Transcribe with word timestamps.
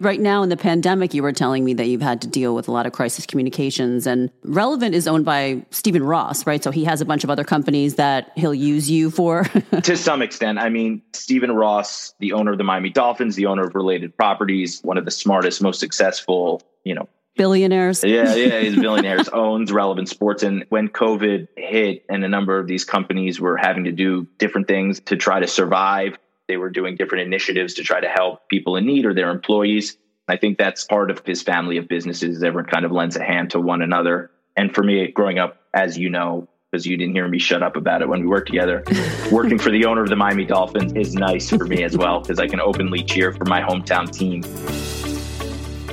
Right 0.00 0.20
now 0.20 0.44
in 0.44 0.48
the 0.48 0.56
pandemic, 0.56 1.12
you 1.12 1.24
were 1.24 1.32
telling 1.32 1.64
me 1.64 1.74
that 1.74 1.88
you've 1.88 2.02
had 2.02 2.20
to 2.22 2.28
deal 2.28 2.54
with 2.54 2.68
a 2.68 2.72
lot 2.72 2.86
of 2.86 2.92
crisis 2.92 3.26
communications 3.26 4.06
and 4.06 4.30
Relevant 4.44 4.94
is 4.94 5.06
owned 5.06 5.24
by 5.24 5.64
Stephen 5.70 6.02
Ross, 6.02 6.46
right? 6.46 6.62
So 6.62 6.70
he 6.70 6.84
has 6.84 7.00
a 7.00 7.04
bunch 7.04 7.24
of 7.24 7.30
other 7.30 7.44
companies 7.44 7.96
that 7.96 8.32
he'll 8.36 8.54
use 8.54 8.90
you 8.90 9.10
for. 9.10 9.44
to 9.82 9.96
some 9.96 10.22
extent. 10.22 10.58
I 10.58 10.68
mean, 10.68 11.02
Stephen 11.12 11.52
Ross, 11.52 12.14
the 12.18 12.32
owner 12.32 12.52
of 12.52 12.58
the 12.58 12.64
Miami 12.64 12.90
Dolphins, 12.90 13.36
the 13.36 13.46
owner 13.46 13.64
of 13.64 13.74
related 13.74 14.16
properties, 14.16 14.80
one 14.82 14.96
of 14.96 15.04
the 15.04 15.10
smartest, 15.10 15.60
most 15.60 15.80
successful, 15.80 16.62
you 16.84 16.94
know, 16.94 17.08
billionaires. 17.36 18.02
yeah, 18.04 18.34
yeah, 18.34 18.60
he's 18.62 18.76
billionaires, 18.76 19.28
owns 19.28 19.72
relevant 19.72 20.08
sports. 20.08 20.42
And 20.42 20.64
when 20.68 20.88
COVID 20.88 21.48
hit 21.56 22.04
and 22.08 22.24
a 22.24 22.28
number 22.28 22.58
of 22.58 22.66
these 22.66 22.84
companies 22.84 23.40
were 23.40 23.56
having 23.56 23.84
to 23.84 23.92
do 23.92 24.26
different 24.38 24.68
things 24.68 25.00
to 25.00 25.16
try 25.16 25.40
to 25.40 25.46
survive, 25.46 26.18
they 26.48 26.56
were 26.56 26.70
doing 26.70 26.96
different 26.96 27.26
initiatives 27.26 27.74
to 27.74 27.82
try 27.82 28.00
to 28.00 28.08
help 28.08 28.48
people 28.48 28.76
in 28.76 28.86
need 28.86 29.04
or 29.04 29.14
their 29.14 29.30
employees. 29.30 29.96
I 30.26 30.36
think 30.36 30.58
that's 30.58 30.84
part 30.84 31.10
of 31.10 31.24
his 31.24 31.42
family 31.42 31.76
of 31.76 31.88
businesses. 31.88 32.42
Everyone 32.42 32.68
kind 32.68 32.84
of 32.84 32.90
lends 32.90 33.16
a 33.16 33.22
hand 33.22 33.50
to 33.50 33.60
one 33.60 33.82
another. 33.82 34.30
And 34.56 34.74
for 34.74 34.82
me, 34.82 35.06
growing 35.12 35.38
up, 35.38 35.60
as 35.72 35.96
you 35.96 36.10
know, 36.10 36.48
because 36.70 36.84
you 36.84 36.96
didn't 36.96 37.14
hear 37.14 37.28
me 37.28 37.38
shut 37.38 37.62
up 37.62 37.76
about 37.76 38.02
it 38.02 38.08
when 38.08 38.20
we 38.20 38.26
worked 38.26 38.48
together, 38.48 38.82
working 39.32 39.58
for 39.58 39.70
the 39.70 39.84
owner 39.84 40.02
of 40.02 40.08
the 40.08 40.16
Miami 40.16 40.44
Dolphins 40.44 40.92
is 40.94 41.14
nice 41.14 41.48
for 41.48 41.64
me 41.64 41.82
as 41.82 41.96
well, 41.96 42.20
because 42.20 42.38
I 42.38 42.46
can 42.46 42.60
openly 42.60 43.02
cheer 43.02 43.32
for 43.32 43.44
my 43.44 43.60
hometown 43.60 44.10
team. 44.10 44.42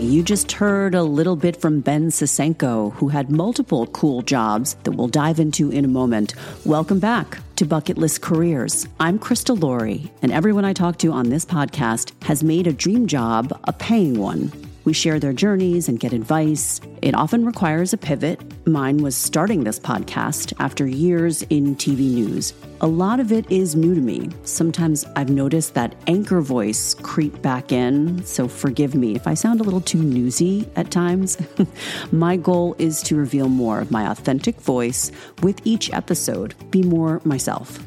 You 0.01 0.23
just 0.23 0.51
heard 0.51 0.95
a 0.95 1.03
little 1.03 1.37
bit 1.37 1.61
from 1.61 1.79
Ben 1.79 2.09
Sisenko, 2.09 2.91
who 2.93 3.07
had 3.09 3.29
multiple 3.29 3.87
cool 3.87 4.21
jobs 4.21 4.75
that 4.83 4.91
we'll 4.91 5.07
dive 5.07 5.39
into 5.39 5.69
in 5.69 5.85
a 5.85 5.89
moment. 5.89 6.33
Welcome 6.65 6.99
back 6.99 7.39
to 7.55 7.65
Bucket 7.65 7.97
List 7.97 8.21
Careers. 8.21 8.87
I'm 8.99 9.17
Crystal 9.17 9.55
Laurie, 9.55 10.11
and 10.21 10.31
everyone 10.31 10.65
I 10.65 10.73
talk 10.73 10.97
to 10.99 11.11
on 11.11 11.29
this 11.29 11.45
podcast 11.45 12.11
has 12.23 12.43
made 12.43 12.67
a 12.67 12.73
dream 12.73 13.07
job 13.07 13.57
a 13.63 13.73
paying 13.73 14.19
one. 14.19 14.51
We 14.85 14.93
share 14.93 15.19
their 15.19 15.33
journeys 15.33 15.89
and 15.89 15.99
get 15.99 16.13
advice. 16.13 16.79
It 17.01 17.15
often 17.15 17.43
requires 17.43 17.91
a 17.91 17.97
pivot. 17.97 18.39
Mine 18.67 18.97
was 18.97 19.17
starting 19.17 19.63
this 19.63 19.79
podcast 19.79 20.53
after 20.59 20.87
years 20.87 21.41
in 21.49 21.75
TV 21.75 22.11
news. 22.13 22.53
A 22.81 22.87
lot 22.87 23.19
of 23.19 23.31
it 23.31 23.49
is 23.51 23.75
new 23.75 23.95
to 23.95 24.01
me. 24.01 24.29
Sometimes 24.43 25.03
I've 25.15 25.29
noticed 25.29 25.73
that 25.73 25.95
anchor 26.07 26.39
voice 26.39 26.93
creep 26.93 27.41
back 27.41 27.71
in, 27.71 28.23
so 28.23 28.47
forgive 28.47 28.93
me 28.93 29.15
if 29.15 29.27
I 29.27 29.33
sound 29.33 29.59
a 29.59 29.63
little 29.63 29.81
too 29.81 30.01
newsy 30.01 30.69
at 30.75 30.91
times. 30.91 31.37
my 32.11 32.37
goal 32.37 32.75
is 32.77 33.01
to 33.03 33.15
reveal 33.15 33.49
more 33.49 33.79
of 33.79 33.91
my 33.91 34.09
authentic 34.11 34.61
voice 34.61 35.11
with 35.41 35.59
each 35.65 35.91
episode, 35.93 36.53
be 36.69 36.83
more 36.83 37.21
myself. 37.23 37.79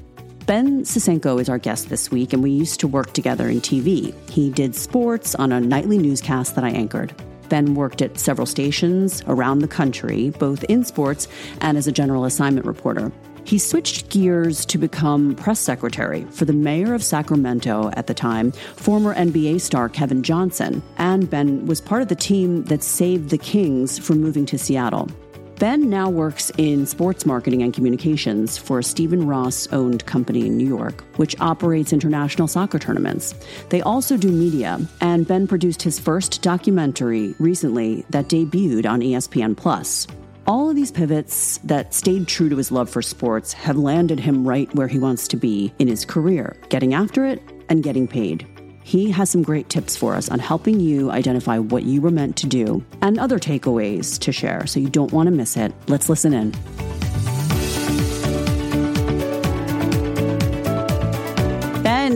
Ben 0.48 0.82
Sisenko 0.82 1.38
is 1.38 1.50
our 1.50 1.58
guest 1.58 1.90
this 1.90 2.10
week, 2.10 2.32
and 2.32 2.42
we 2.42 2.50
used 2.50 2.80
to 2.80 2.88
work 2.88 3.12
together 3.12 3.50
in 3.50 3.60
TV. 3.60 4.14
He 4.30 4.48
did 4.48 4.74
sports 4.74 5.34
on 5.34 5.52
a 5.52 5.60
nightly 5.60 5.98
newscast 5.98 6.54
that 6.54 6.64
I 6.64 6.70
anchored. 6.70 7.14
Ben 7.50 7.74
worked 7.74 8.00
at 8.00 8.18
several 8.18 8.46
stations 8.46 9.22
around 9.26 9.58
the 9.58 9.68
country, 9.68 10.30
both 10.30 10.64
in 10.64 10.84
sports 10.84 11.28
and 11.60 11.76
as 11.76 11.86
a 11.86 11.92
general 11.92 12.24
assignment 12.24 12.64
reporter. 12.64 13.12
He 13.44 13.58
switched 13.58 14.08
gears 14.08 14.64
to 14.64 14.78
become 14.78 15.34
press 15.34 15.60
secretary 15.60 16.24
for 16.30 16.46
the 16.46 16.54
mayor 16.54 16.94
of 16.94 17.04
Sacramento 17.04 17.90
at 17.92 18.06
the 18.06 18.14
time, 18.14 18.52
former 18.76 19.14
NBA 19.14 19.60
star 19.60 19.90
Kevin 19.90 20.22
Johnson, 20.22 20.82
and 20.96 21.28
Ben 21.28 21.66
was 21.66 21.82
part 21.82 22.00
of 22.00 22.08
the 22.08 22.14
team 22.14 22.64
that 22.64 22.82
saved 22.82 23.28
the 23.28 23.36
Kings 23.36 23.98
from 23.98 24.22
moving 24.22 24.46
to 24.46 24.56
Seattle. 24.56 25.10
Ben 25.58 25.90
now 25.90 26.08
works 26.08 26.52
in 26.56 26.86
sports 26.86 27.26
marketing 27.26 27.64
and 27.64 27.74
communications 27.74 28.56
for 28.56 28.78
a 28.78 28.84
Stephen 28.84 29.26
Ross 29.26 29.66
owned 29.72 30.06
company 30.06 30.46
in 30.46 30.56
New 30.56 30.68
York, 30.68 31.02
which 31.16 31.34
operates 31.40 31.92
international 31.92 32.46
soccer 32.46 32.78
tournaments. 32.78 33.34
They 33.68 33.82
also 33.82 34.16
do 34.16 34.30
media, 34.30 34.78
and 35.00 35.26
Ben 35.26 35.48
produced 35.48 35.82
his 35.82 35.98
first 35.98 36.42
documentary 36.42 37.34
recently 37.40 38.04
that 38.10 38.28
debuted 38.28 38.88
on 38.88 39.00
ESPN 39.00 39.56
Plus. 39.56 40.06
All 40.46 40.70
of 40.70 40.76
these 40.76 40.92
pivots 40.92 41.58
that 41.64 41.92
stayed 41.92 42.28
true 42.28 42.48
to 42.48 42.56
his 42.56 42.70
love 42.70 42.88
for 42.88 43.02
sports 43.02 43.52
have 43.52 43.76
landed 43.76 44.20
him 44.20 44.46
right 44.46 44.72
where 44.76 44.88
he 44.88 45.00
wants 45.00 45.26
to 45.26 45.36
be 45.36 45.74
in 45.80 45.88
his 45.88 46.04
career, 46.04 46.56
getting 46.68 46.94
after 46.94 47.26
it 47.26 47.42
and 47.68 47.82
getting 47.82 48.06
paid. 48.06 48.46
He 48.88 49.10
has 49.10 49.28
some 49.28 49.42
great 49.42 49.68
tips 49.68 49.98
for 49.98 50.14
us 50.14 50.30
on 50.30 50.38
helping 50.38 50.80
you 50.80 51.10
identify 51.10 51.58
what 51.58 51.82
you 51.82 52.00
were 52.00 52.10
meant 52.10 52.36
to 52.36 52.46
do 52.46 52.82
and 53.02 53.18
other 53.18 53.38
takeaways 53.38 54.18
to 54.20 54.32
share, 54.32 54.66
so 54.66 54.80
you 54.80 54.88
don't 54.88 55.12
want 55.12 55.26
to 55.26 55.30
miss 55.30 55.58
it. 55.58 55.74
Let's 55.88 56.08
listen 56.08 56.32
in. 56.32 56.54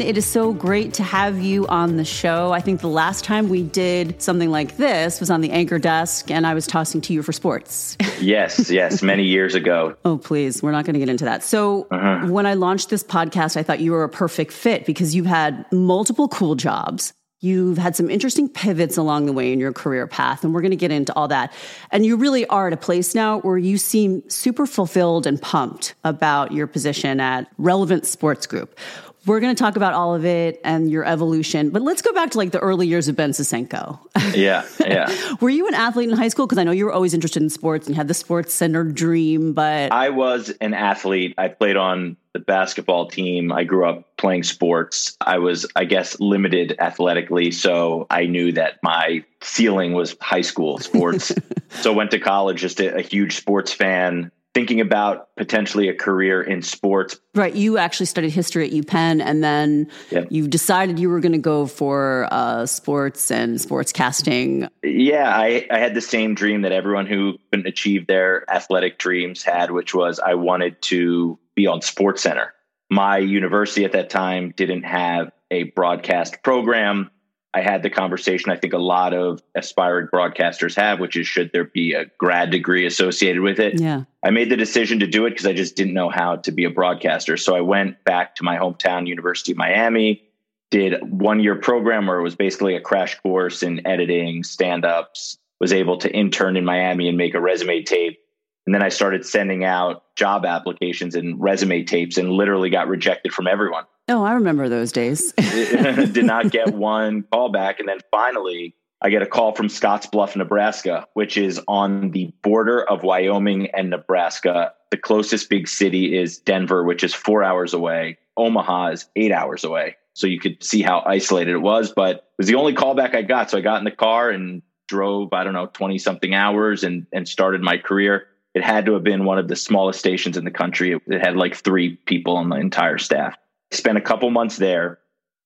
It 0.03 0.19
is 0.19 0.27
so 0.27 0.53
great 0.53 0.95
to 0.95 1.03
have 1.03 1.41
you 1.41 1.67
on 1.69 1.97
the 1.97 2.05
show. 2.05 2.53
I 2.53 2.61
think 2.61 2.81
the 2.81 2.89
last 2.89 3.25
time 3.25 3.49
we 3.49 3.63
did 3.63 4.21
something 4.21 4.51
like 4.51 4.77
this 4.77 5.21
was 5.21 5.31
on 5.31 5.41
the 5.41 5.51
anchor 5.51 5.79
desk, 5.79 6.31
and 6.31 6.47
I 6.47 6.55
was 6.55 6.67
tossing 6.67 7.01
to 7.03 7.13
you 7.13 7.23
for 7.23 7.33
sports. 7.33 7.97
yes, 8.21 8.71
yes, 8.71 9.03
many 9.03 9.25
years 9.25 9.55
ago. 9.55 9.97
Oh, 10.05 10.19
please. 10.19 10.63
We're 10.63 10.73
not 10.73 10.85
going 10.85 10.95
to 10.95 11.01
get 11.01 11.09
into 11.09 11.25
that. 11.25 11.43
So, 11.43 11.87
uh-huh. 11.91 12.27
when 12.29 12.47
I 12.47 12.55
launched 12.55 12.91
this 12.91 13.05
podcast, 13.05 13.57
I 13.57 13.63
thought 13.63 13.81
you 13.81 13.93
were 13.93 14.05
a 14.05 14.09
perfect 14.09 14.53
fit 14.53 14.85
because 14.85 15.15
you've 15.15 15.27
had 15.27 15.65
multiple 15.73 16.29
cool 16.29 16.55
jobs. 16.55 17.13
You've 17.41 17.77
had 17.77 17.97
some 17.97 18.09
interesting 18.09 18.49
pivots 18.49 18.97
along 18.97 19.27
the 19.27 19.33
way 19.33 19.53
in 19.53 19.59
your 19.59 19.73
career 19.73 20.07
path, 20.07 20.45
and 20.45 20.55
we're 20.55 20.61
going 20.61 20.71
to 20.71 20.77
get 20.77 20.93
into 20.93 21.13
all 21.15 21.27
that. 21.29 21.53
And 21.91 22.07
you 22.07 22.17
really 22.17 22.47
are 22.47 22.69
at 22.69 22.73
a 22.73 22.77
place 22.77 23.17
now 23.17 23.41
where 23.41 23.59
you 23.59 23.79
seem 23.79 24.23
super 24.31 24.65
fulfilled 24.65 25.27
and 25.27 25.43
pumped 25.43 25.95
about 26.05 26.53
your 26.53 26.69
position 26.69 27.19
at 27.19 27.49
Relevant 27.59 28.07
Sports 28.07 28.47
Group. 28.47 28.79
We're 29.25 29.41
going 29.41 29.55
to 29.55 29.63
talk 29.63 29.77
about 29.77 29.95
all 29.95 30.15
of 30.15 30.25
it 30.25 30.61
and 30.65 30.91
your 30.91 31.05
evolution, 31.05 31.71
but 31.71 31.83
let's 31.83 32.03
go 32.03 32.13
back 32.13 32.31
to 32.31 32.39
like 32.39 32.51
the 32.51 32.59
early 32.59 32.89
years 32.89 33.07
of 33.07 33.15
Ben 33.15 33.31
Sisenko. 33.31 34.01
Yeah, 34.35 34.67
yeah. 34.81 35.35
were 35.41 35.51
you 35.51 35.69
an 35.69 35.75
athlete 35.75 36.09
in 36.09 36.17
high 36.17 36.29
school? 36.29 36.47
Because 36.47 36.59
I 36.59 36.65
know 36.65 36.73
you 36.73 36.87
were 36.87 36.93
always 36.93 37.15
interested 37.15 37.43
in 37.43 37.49
sports 37.49 37.87
and 37.87 37.95
had 37.95 38.09
the 38.09 38.15
sports 38.15 38.53
center 38.53 38.83
dream, 38.83 39.53
but 39.53 39.93
I 39.93 40.09
was 40.09 40.51
an 40.61 40.75
athlete. 40.75 41.35
I 41.39 41.49
played 41.49 41.77
on 41.77 42.17
the 42.33 42.41
basketball 42.41 43.07
team. 43.07 43.53
I 43.53 43.65
grew 43.65 43.87
up 43.87 44.17
playing 44.17 44.43
sports. 44.43 45.17
I 45.21 45.39
was, 45.39 45.67
I 45.77 45.85
guess, 45.85 46.19
limited 46.19 46.77
athletically, 46.79 47.51
so 47.51 48.07
I 48.11 48.27
knew 48.27 48.53
that 48.53 48.79
my 48.83 49.25
ceiling 49.41 49.93
was 49.93 50.17
high 50.21 50.41
school 50.41 50.79
sports. 50.79 51.33
so 51.81 51.93
went 51.93 52.11
to 52.13 52.19
college, 52.19 52.61
just 52.61 52.81
a, 52.81 52.97
a 52.97 53.03
huge 53.03 53.37
sports 53.37 53.73
fan 53.73 54.33
thinking 54.55 54.81
about 54.81 55.35
potentially 55.37 55.89
a 55.89 55.95
career 55.95 56.43
in 56.43 56.61
sports. 56.63 57.19
Right. 57.35 57.55
You 57.55 57.79
actually 57.79 58.07
studied 58.07 58.31
history 58.31 58.67
at 58.67 58.73
UPenn 58.73 59.23
and 59.23 59.43
then 59.43 59.91
yep. 60.11 60.29
you 60.31 60.47
decided 60.47 60.99
you 60.99 61.09
were 61.09 61.21
going 61.21 61.33
to 61.33 61.39
go 61.39 61.67
for 61.67 62.29
uh, 62.31 62.67
sports 62.67 63.31
and 63.31 63.61
sports 63.61 63.93
casting. 63.93 64.69
Yeah, 64.83 65.35
I, 65.35 65.67
I 65.71 65.79
had 65.79 65.95
the 65.95 66.03
same 66.03 66.35
dream 66.35 66.63
that 66.63 66.73
everyone 66.73 67.07
who 67.07 67.39
couldn't 67.51 67.67
achieve 67.67 68.07
their 68.07 68.49
athletic 68.51 68.99
dreams 68.99 69.43
had, 69.43 69.71
which 69.71 69.95
was 69.95 70.21
I 70.21 70.35
wanted 70.35 70.81
to 70.83 71.39
be 71.55 71.67
on 71.67 71.81
Sports 71.81 72.23
Center. 72.23 72.53
My 72.91 73.19
university 73.19 73.87
at 73.87 73.93
that 73.93 74.11
time 74.11 74.53
didn't 74.55 74.83
have 74.83 75.33
a 75.51 75.65
broadcast 75.65 76.43
program. 76.43 77.11
I 77.55 77.61
had 77.61 77.83
the 77.83 77.91
conversation 77.91 78.51
I 78.51 78.57
think 78.57 78.73
a 78.73 78.79
lot 78.79 79.13
of 79.13 79.43
aspiring 79.55 80.09
broadcasters 80.09 80.75
have, 80.77 81.01
which 81.01 81.17
is 81.17 81.27
should 81.27 81.53
there 81.53 81.65
be 81.65 81.93
a 81.93 82.07
grad 82.17 82.51
degree 82.51 82.87
associated 82.87 83.43
with 83.43 83.61
it? 83.61 83.79
Yeah. 83.79 84.05
I 84.23 84.31
made 84.31 84.51
the 84.51 84.57
decision 84.57 85.01
to 85.01 85.07
do 85.07 85.27
it 85.27 85.31
because 85.31 85.47
I 85.47 85.53
just 85.53 85.77
didn't 85.77 85.93
know 85.93 86.09
how 86.09 86.37
to 86.37 86.53
be 86.53 86.65
a 86.65 86.71
broadcaster. 86.71 87.37
So 87.37 87.55
I 87.55 87.61
went 87.61 88.03
back 88.05 88.37
to 88.37 88.45
my 88.45 88.57
hometown, 88.57 89.07
University 89.07 89.53
of 89.53 89.59
Miami, 89.59 90.23
did 90.71 90.95
one 91.13 91.41
year 91.41 91.57
program 91.57 92.07
where 92.07 92.19
it 92.19 92.23
was 92.23 92.37
basically 92.37 92.75
a 92.75 92.81
crash 92.81 93.21
course 93.21 93.63
in 93.63 93.87
editing, 93.87 94.43
stand 94.43 94.87
ups, 94.87 95.37
was 95.61 95.75
able 95.75 95.99
to 95.99 96.11
intern 96.11 96.57
in 96.57 96.65
Miami 96.65 97.09
and 97.09 97.19
make 97.19 97.35
a 97.35 97.41
resume 97.41 97.83
tape. 97.83 98.19
And 98.65 98.75
then 98.75 98.83
I 98.83 98.89
started 98.89 99.27
sending 99.27 99.65
out 99.65 100.05
job 100.17 100.47
applications 100.47 101.15
and 101.15 101.39
resume 101.41 101.85
tapes 101.85 102.17
and 102.17 102.31
literally 102.31 102.71
got 102.71 102.89
rejected 102.89 103.35
from 103.35 103.47
everyone. 103.47 103.85
Oh, 104.09 104.25
I 104.25 104.33
remember 104.33 104.69
those 104.69 104.93
days. 104.93 105.33
Did 105.37 106.25
not 106.25 106.51
get 106.51 106.75
one 106.75 107.23
call 107.31 107.51
back. 107.51 107.79
And 107.79 107.89
then 107.89 107.99
finally, 108.11 108.75
I 109.01 109.11
get 109.11 109.23
a 109.23 109.27
call 109.27 109.55
from 109.55 109.69
Scottsbluff, 109.69 110.37
Nebraska, 110.37 111.07
which 111.15 111.37
is 111.37 111.61
on 111.69 112.11
the 112.11 112.33
border 112.43 112.83
of 112.83 113.03
Wyoming 113.03 113.69
and 113.71 113.91
Nebraska. 113.91 114.73
The 114.91 114.97
closest 114.97 115.49
big 115.49 115.69
city 115.69 116.17
is 116.17 116.39
Denver, 116.39 116.85
which 116.85 117.05
is 117.05 117.15
four 117.15 117.43
hours 117.43 117.75
away. 117.75 118.19
Omaha 118.37 118.89
is 118.89 119.07
eight 119.17 119.33
hours 119.33 119.65
away. 119.65 119.97
So 120.15 120.27
you 120.27 120.39
could 120.39 120.63
see 120.63 120.83
how 120.83 121.03
isolated 121.07 121.53
it 121.53 121.63
was, 121.63 121.93
but 121.93 122.17
it 122.17 122.25
was 122.39 122.49
the 122.49 122.57
only 122.57 122.75
callback 122.75 123.15
I 123.15 123.23
got. 123.23 123.51
So 123.51 123.59
I 123.59 123.61
got 123.61 123.79
in 123.79 123.85
the 123.85 123.91
car 123.91 124.31
and 124.31 124.63
drove, 124.89 125.33
I 125.33 125.43
don't 125.45 125.55
know, 125.55 125.67
20 125.67 125.99
something 125.99 126.35
hours 126.35 126.85
and, 126.85 127.07
and 127.13 127.27
started 127.27 127.63
my 127.63 127.79
career. 127.79 128.27
It 128.55 128.63
had 128.63 128.85
to 128.87 128.93
have 128.93 129.05
been 129.05 129.25
one 129.25 129.39
of 129.39 129.49
the 129.49 129.57
smallest 129.57 129.99
stations 129.99 130.37
in 130.37 130.45
the 130.45 130.51
country. 130.51 131.01
It 131.07 131.21
had 131.25 131.37
like 131.37 131.57
three 131.57 131.97
people 131.97 132.37
on 132.37 132.51
the 132.51 132.57
entire 132.57 132.99
staff 132.99 133.37
spent 133.73 133.99
a 133.99 134.01
couple 134.01 134.31
months 134.31 134.57
there. 134.57 134.99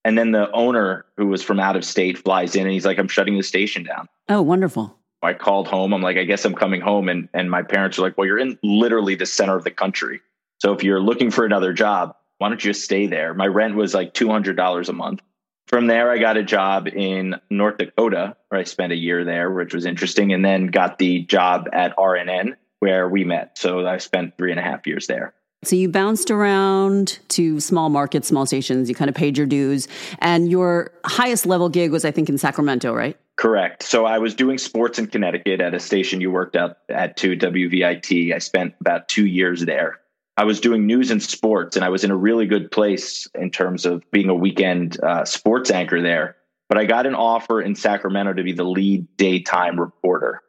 And 0.05 0.17
then 0.17 0.31
the 0.31 0.51
owner, 0.53 1.05
who 1.17 1.27
was 1.27 1.43
from 1.43 1.59
out 1.59 1.75
of 1.75 1.85
state, 1.85 2.19
flies 2.19 2.55
in 2.55 2.63
and 2.63 2.71
he's 2.71 2.87
like, 2.87 2.99
I'm 2.99 3.09
shutting 3.09 3.37
the 3.37 3.43
station 3.43 3.83
down. 3.83 4.09
Oh, 4.29 4.41
wonderful. 4.43 4.97
I 5.23 5.33
called 5.35 5.67
home. 5.67 5.93
I'm 5.93 6.03
like, 6.03 6.17
I 6.17 6.25
guess 6.25 6.45
I'm 6.45 6.55
coming 6.55 6.81
home. 6.81 7.09
And, 7.09 7.29
and 7.35 7.51
my 7.51 7.63
parents 7.63 7.99
are 7.99 8.03
like, 8.03 8.17
Well, 8.17 8.27
you're 8.27 8.39
in 8.39 8.59
literally 8.63 9.17
the 9.17 9.27
center 9.27 9.57
of 9.57 9.65
the 9.65 9.71
country. 9.71 10.21
So 10.59 10.73
if 10.73 10.85
you're 10.85 11.01
looking 11.01 11.31
for 11.31 11.45
another 11.45 11.73
job, 11.73 12.15
why 12.39 12.49
don't 12.49 12.63
you 12.63 12.71
just 12.71 12.85
stay 12.85 13.07
there? 13.07 13.35
My 13.35 13.47
rent 13.47 13.75
was 13.75 13.95
like 13.95 14.15
$200 14.15 14.89
a 14.89 14.93
month. 14.93 15.23
From 15.67 15.89
there, 15.89 16.11
I 16.11 16.19
got 16.19 16.37
a 16.37 16.45
job 16.45 16.87
in 16.87 17.35
North 17.51 17.79
Dakota, 17.79 18.37
where 18.49 18.61
I 18.61 18.65
spent 18.65 18.93
a 18.93 18.97
year 18.97 19.25
there, 19.25 19.51
which 19.51 19.75
was 19.75 19.85
interesting, 19.85 20.33
and 20.33 20.45
then 20.45 20.69
got 20.69 20.99
the 20.99 21.23
job 21.23 21.69
at 21.73 21.97
RNN, 21.97 22.55
where 22.79 23.09
we 23.09 23.25
met. 23.25 23.59
So 23.59 23.85
I 23.85 23.99
spent 23.99 24.39
three 24.39 24.53
and 24.53 24.61
a 24.61 24.63
half 24.63 24.87
years 24.87 25.09
there. 25.09 25.35
So 25.65 25.75
you 25.75 25.89
bounced 25.89 26.31
around 26.31 27.19
to 27.29 27.59
small 27.61 27.89
markets, 27.89 28.29
small 28.29 28.47
stations. 28.47 28.89
You 28.89 28.95
kind 28.95 29.09
of 29.09 29.17
paid 29.17 29.37
your 29.37 29.47
dues. 29.47 29.89
And 30.21 30.51
your 30.51 30.93
highest 31.05 31.45
level 31.45 31.69
gig 31.69 31.91
was, 31.91 32.05
I 32.05 32.11
think, 32.11 32.29
in 32.29 32.39
Sacramento, 32.39 32.95
right? 32.95 33.17
Correct. 33.37 33.83
So 33.83 34.07
I 34.07 34.19
was 34.19 34.35
doing 34.35 34.59
sports 34.59 34.99
in 34.99 35.09
Connecticut 35.09 35.61
at 35.61 35.75
a 35.75 35.81
station 35.81 36.21
you 36.21 36.31
worked 36.31 36.57
at 36.57 36.79
at 36.89 37.17
2 37.17 37.37
WVIT. 37.37 38.35
I 38.35 38.39
spent 38.39 38.75
about 38.81 39.09
two 39.09 39.27
years 39.27 39.65
there. 39.65 40.01
I 40.39 40.45
was 40.45 40.61
doing 40.61 40.87
news 40.87 41.11
and 41.11 41.23
sports, 41.23 41.77
and 41.77 41.85
I 41.85 41.89
was 41.89 42.05
in 42.05 42.11
a 42.11 42.17
really 42.17 42.47
good 42.47 42.71
place 42.71 43.27
in 43.35 43.51
terms 43.51 43.87
of 43.87 44.09
being 44.11 44.29
a 44.29 44.35
weekend 44.35 45.03
uh, 45.03 45.25
sports 45.25 45.71
anchor 45.71 46.03
there. 46.03 46.37
But 46.69 46.79
I 46.79 46.85
got 46.85 47.07
an 47.07 47.15
offer 47.15 47.61
in 47.61 47.75
Sacramento 47.75 48.35
to 48.35 48.43
be 48.43 48.53
the 48.53 48.65
lead 48.65 49.07
daytime 49.17 49.81
reporter. 49.81 50.43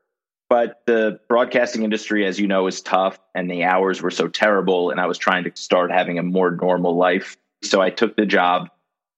But 0.49 0.81
the 0.85 1.19
broadcasting 1.27 1.83
industry, 1.83 2.25
as 2.25 2.39
you 2.39 2.47
know, 2.47 2.67
is 2.67 2.81
tough, 2.81 3.19
and 3.35 3.51
the 3.51 3.63
hours 3.63 4.01
were 4.01 4.11
so 4.11 4.27
terrible. 4.27 4.91
And 4.91 4.99
I 4.99 5.05
was 5.05 5.17
trying 5.17 5.43
to 5.43 5.51
start 5.55 5.91
having 5.91 6.19
a 6.19 6.23
more 6.23 6.51
normal 6.51 6.95
life. 6.95 7.35
So 7.63 7.81
I 7.81 7.89
took 7.89 8.15
the 8.15 8.25
job. 8.25 8.69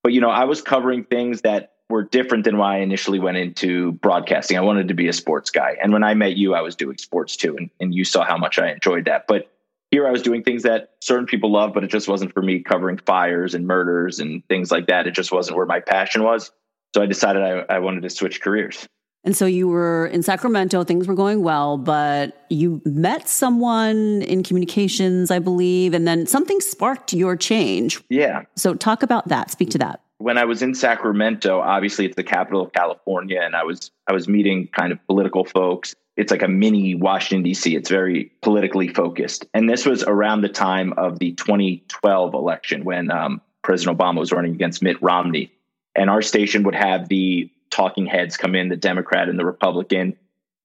But, 0.04 0.14
you 0.14 0.22
know, 0.22 0.30
I 0.30 0.46
was 0.46 0.62
covering 0.62 1.04
things 1.04 1.42
that 1.42 1.74
were 1.90 2.04
different 2.04 2.46
than 2.46 2.58
why 2.58 2.78
I 2.78 2.80
initially 2.80 3.20
went 3.20 3.38
into 3.38 3.94
broadcasting. 3.94 4.58
I 4.58 4.62
wanted 4.62 4.88
to 4.88 4.94
be 4.94 5.08
a 5.08 5.14
sports 5.14 5.50
guy. 5.50 5.76
And 5.81 5.92
when 5.92 6.04
I 6.04 6.14
met 6.14 6.36
you, 6.36 6.54
I 6.54 6.62
was 6.62 6.76
doing 6.76 6.98
sports 6.98 7.36
too. 7.36 7.58
And, 7.58 7.70
and 7.80 7.94
you 7.94 8.06
saw 8.06 8.24
how 8.24 8.38
much 8.38 8.60
I 8.60 8.72
enjoyed 8.72 9.06
that. 9.06 9.28
But 9.28 9.52
here 9.92 10.08
I 10.08 10.12
was 10.12 10.22
doing 10.22 10.44
things 10.44 10.64
that 10.64 10.92
certain 11.02 11.26
people 11.26 11.52
love, 11.52 11.74
but 11.74 11.84
it 11.84 11.90
just 11.90 12.08
wasn't 12.08 12.34
for 12.34 12.44
me 12.44 12.60
covering 12.60 12.98
fires 12.98 13.56
and 13.56 13.66
murders 13.66 14.20
and 14.20 14.48
things 14.48 14.72
like 14.72 14.88
that. 14.88 15.08
It 15.08 15.12
just 15.12 15.31
wasn't 15.31 15.58
where 15.58 15.66
my 15.66 15.80
passion 15.80 16.24
was. 16.24 16.52
So 16.94 17.02
I 17.02 17.08
decided 17.08 17.42
I, 17.42 17.76
I 17.76 17.80
wanted 17.80 18.04
to 18.04 18.10
switch 18.10 18.40
careers. 18.40 18.88
And 19.24 19.36
so 19.36 19.45
you 19.45 19.68
were 19.68 20.07
in 20.07 20.24
Sacramento, 20.24 20.83
things 20.83 21.07
were 21.07 21.16
going 21.16 21.44
well, 21.44 21.77
but 21.77 22.45
you 22.50 22.81
met 22.86 23.27
someone 23.27 24.21
in 24.21 24.44
communications, 24.44 25.30
I 25.30 25.39
believe, 25.39 25.94
and 25.94 26.07
then 26.07 26.25
something 26.25 26.62
sparked 26.62 27.12
your 27.13 27.36
change. 27.36 28.01
Yeah. 28.10 28.44
So 28.56 28.74
talk 28.74 29.04
about 29.04 29.27
that, 29.27 29.51
speak 29.51 29.71
to 29.71 29.77
that. 29.80 30.01
When 30.19 30.38
I 30.38 30.45
was 30.45 30.62
in 30.62 30.74
Sacramento, 30.74 31.60
obviously 31.60 32.06
it's 32.06 32.16
the 32.16 32.24
capital 32.24 32.62
of 32.62 32.74
California, 32.74 33.42
and 33.42 33.56
I 33.56 33.63
was 33.63 33.92
I 34.07 34.13
was 34.13 34.27
meeting 34.27 34.68
kind 34.68 34.92
of 34.92 35.06
political 35.07 35.45
folks 35.45 35.95
it's 36.19 36.31
like 36.31 36.42
a 36.42 36.50
mini 36.50 36.95
Washington 36.95 37.44
D.C. 37.44 37.77
It's 37.77 37.88
very 37.88 38.30
politically 38.42 38.89
focused, 38.89 39.45
and 39.54 39.69
this 39.69 39.86
was 39.86 40.04
around 40.04 40.42
the 40.42 40.50
time 40.50 40.92
of 40.98 41.18
the 41.18 41.31
2012 41.31 42.33
election 42.33 42.83
when 42.83 43.10
um, 43.10 43.39
President 43.62 43.98
Obama 43.98 44.19
was 44.19 44.33
running 44.33 44.54
against 44.54 44.83
Mitt 44.83 45.01
Romney, 45.01 45.50
and 45.95 46.10
our 46.10 46.21
station 46.21 46.63
would 46.63 46.75
have 46.75 47.07
the 47.07 47.50
talking 47.69 48.06
heads 48.06 48.38
come 48.38 48.56
in, 48.56 48.69
the 48.69 48.75
Democrat 48.75 49.30
and 49.30 49.39
the 49.39 49.45
Republican, 49.45 50.18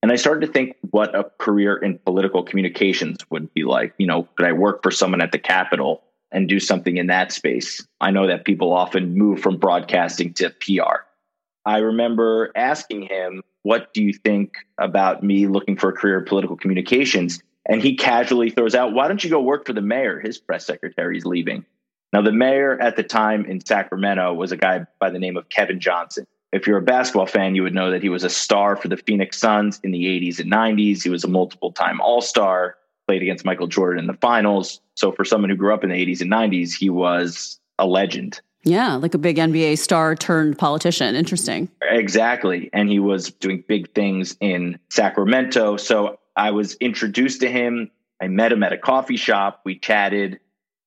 and 0.05 0.11
I 0.11 0.17
started 0.17 0.45
to 0.45 0.51
think 0.53 0.75
what 0.91 1.15
a 1.15 1.23
career 1.39 1.75
in 1.77 1.97
political 1.97 2.43
communications 2.43 3.25
would 3.31 3.51
be 3.55 3.63
like. 3.63 3.91
You 3.97 4.05
know, 4.05 4.27
could 4.35 4.45
I 4.45 4.51
work 4.51 4.83
for 4.83 4.91
someone 4.91 5.19
at 5.19 5.31
the 5.31 5.39
Capitol 5.39 6.03
and 6.31 6.47
do 6.47 6.59
something 6.59 6.97
in 6.97 7.07
that 7.07 7.31
space? 7.31 7.83
I 8.01 8.11
know 8.11 8.27
that 8.27 8.45
people 8.45 8.71
often 8.71 9.17
move 9.17 9.39
from 9.39 9.57
broadcasting 9.57 10.33
to 10.35 10.51
PR. 10.59 11.05
I 11.65 11.79
remember 11.79 12.51
asking 12.55 13.07
him 13.07 13.41
what 13.63 13.95
do 13.95 14.03
you 14.03 14.13
think 14.13 14.57
about 14.77 15.23
me 15.23 15.47
looking 15.47 15.75
for 15.75 15.89
a 15.89 15.93
career 15.93 16.19
in 16.19 16.25
political 16.25 16.55
communications? 16.55 17.41
And 17.67 17.81
he 17.81 17.95
casually 17.95 18.51
throws 18.51 18.75
out, 18.75 18.93
why 18.93 19.07
don't 19.07 19.23
you 19.23 19.31
go 19.31 19.41
work 19.41 19.65
for 19.65 19.73
the 19.73 19.81
mayor? 19.81 20.19
His 20.19 20.37
press 20.37 20.67
secretary 20.67 21.17
is 21.17 21.25
leaving. 21.25 21.65
Now, 22.13 22.21
the 22.21 22.31
mayor 22.31 22.79
at 22.79 22.95
the 22.95 23.01
time 23.01 23.43
in 23.45 23.65
Sacramento 23.65 24.35
was 24.35 24.51
a 24.51 24.57
guy 24.57 24.85
by 24.99 25.09
the 25.09 25.17
name 25.17 25.35
of 25.35 25.49
Kevin 25.49 25.79
Johnson. 25.79 26.27
If 26.55 26.67
you're 26.67 26.77
a 26.77 26.81
basketball 26.81 27.25
fan, 27.25 27.53
you 27.53 27.63
would 27.63 27.73
know 27.73 27.91
that 27.91 28.01
he 28.01 28.07
was 28.07 28.23
a 28.23 28.29
star 28.29 28.77
for 28.77 28.87
the 28.87 28.95
Phoenix 28.95 29.37
Suns 29.37 29.81
in 29.83 29.91
the 29.91 30.05
80s 30.05 30.39
and 30.39 30.49
90s. 30.49 31.03
He 31.03 31.09
was 31.09 31.25
a 31.25 31.27
multiple 31.27 31.73
time 31.73 31.99
All 31.99 32.21
Star, 32.21 32.77
played 33.07 33.21
against 33.21 33.43
Michael 33.43 33.67
Jordan 33.67 33.99
in 33.99 34.07
the 34.07 34.17
finals. 34.21 34.79
So, 34.95 35.11
for 35.11 35.25
someone 35.25 35.49
who 35.49 35.57
grew 35.57 35.73
up 35.73 35.83
in 35.83 35.89
the 35.89 35.95
80s 35.95 36.21
and 36.21 36.31
90s, 36.31 36.73
he 36.73 36.89
was 36.89 37.59
a 37.77 37.85
legend. 37.85 38.39
Yeah, 38.63 38.95
like 38.95 39.13
a 39.13 39.17
big 39.17 39.35
NBA 39.35 39.77
star 39.79 40.15
turned 40.15 40.57
politician. 40.57 41.13
Interesting. 41.13 41.69
Exactly. 41.81 42.69
And 42.71 42.89
he 42.89 42.99
was 42.99 43.31
doing 43.31 43.63
big 43.67 43.93
things 43.93 44.37
in 44.39 44.79
Sacramento. 44.89 45.75
So 45.75 46.19
I 46.37 46.51
was 46.51 46.75
introduced 46.75 47.41
to 47.41 47.51
him. 47.51 47.91
I 48.21 48.29
met 48.29 48.53
him 48.53 48.63
at 48.63 48.71
a 48.71 48.77
coffee 48.77 49.17
shop. 49.17 49.61
We 49.65 49.77
chatted. 49.77 50.39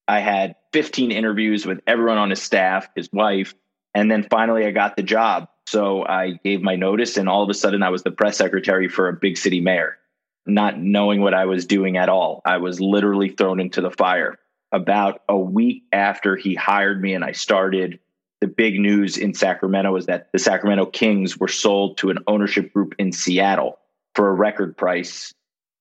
I 0.08 0.20
had 0.20 0.56
15 0.72 1.12
interviews 1.12 1.66
with 1.66 1.80
everyone 1.86 2.16
on 2.16 2.30
his 2.30 2.42
staff, 2.42 2.88
his 2.96 3.10
wife. 3.12 3.54
And 3.94 4.10
then 4.10 4.26
finally, 4.30 4.64
I 4.64 4.70
got 4.70 4.96
the 4.96 5.02
job. 5.02 5.48
So 5.70 6.06
I 6.06 6.40
gave 6.44 6.62
my 6.62 6.76
notice, 6.76 7.18
and 7.18 7.28
all 7.28 7.42
of 7.42 7.50
a 7.50 7.54
sudden, 7.54 7.82
I 7.82 7.90
was 7.90 8.02
the 8.02 8.10
press 8.10 8.38
secretary 8.38 8.88
for 8.88 9.06
a 9.06 9.12
big 9.12 9.36
city 9.36 9.60
mayor, 9.60 9.98
not 10.46 10.78
knowing 10.78 11.20
what 11.20 11.34
I 11.34 11.44
was 11.44 11.66
doing 11.66 11.98
at 11.98 12.08
all. 12.08 12.40
I 12.46 12.56
was 12.56 12.80
literally 12.80 13.28
thrown 13.28 13.60
into 13.60 13.82
the 13.82 13.90
fire 13.90 14.38
about 14.72 15.20
a 15.28 15.36
week 15.36 15.82
after 15.92 16.36
he 16.36 16.54
hired 16.54 17.02
me 17.02 17.12
and 17.12 17.22
I 17.22 17.32
started, 17.32 17.98
the 18.40 18.46
big 18.46 18.80
news 18.80 19.18
in 19.18 19.34
Sacramento 19.34 19.92
was 19.92 20.06
that 20.06 20.32
the 20.32 20.38
Sacramento 20.38 20.86
Kings 20.86 21.36
were 21.36 21.48
sold 21.48 21.98
to 21.98 22.08
an 22.08 22.18
ownership 22.26 22.72
group 22.72 22.94
in 22.98 23.12
Seattle 23.12 23.78
for 24.14 24.30
a 24.30 24.34
record 24.34 24.74
price. 24.74 25.34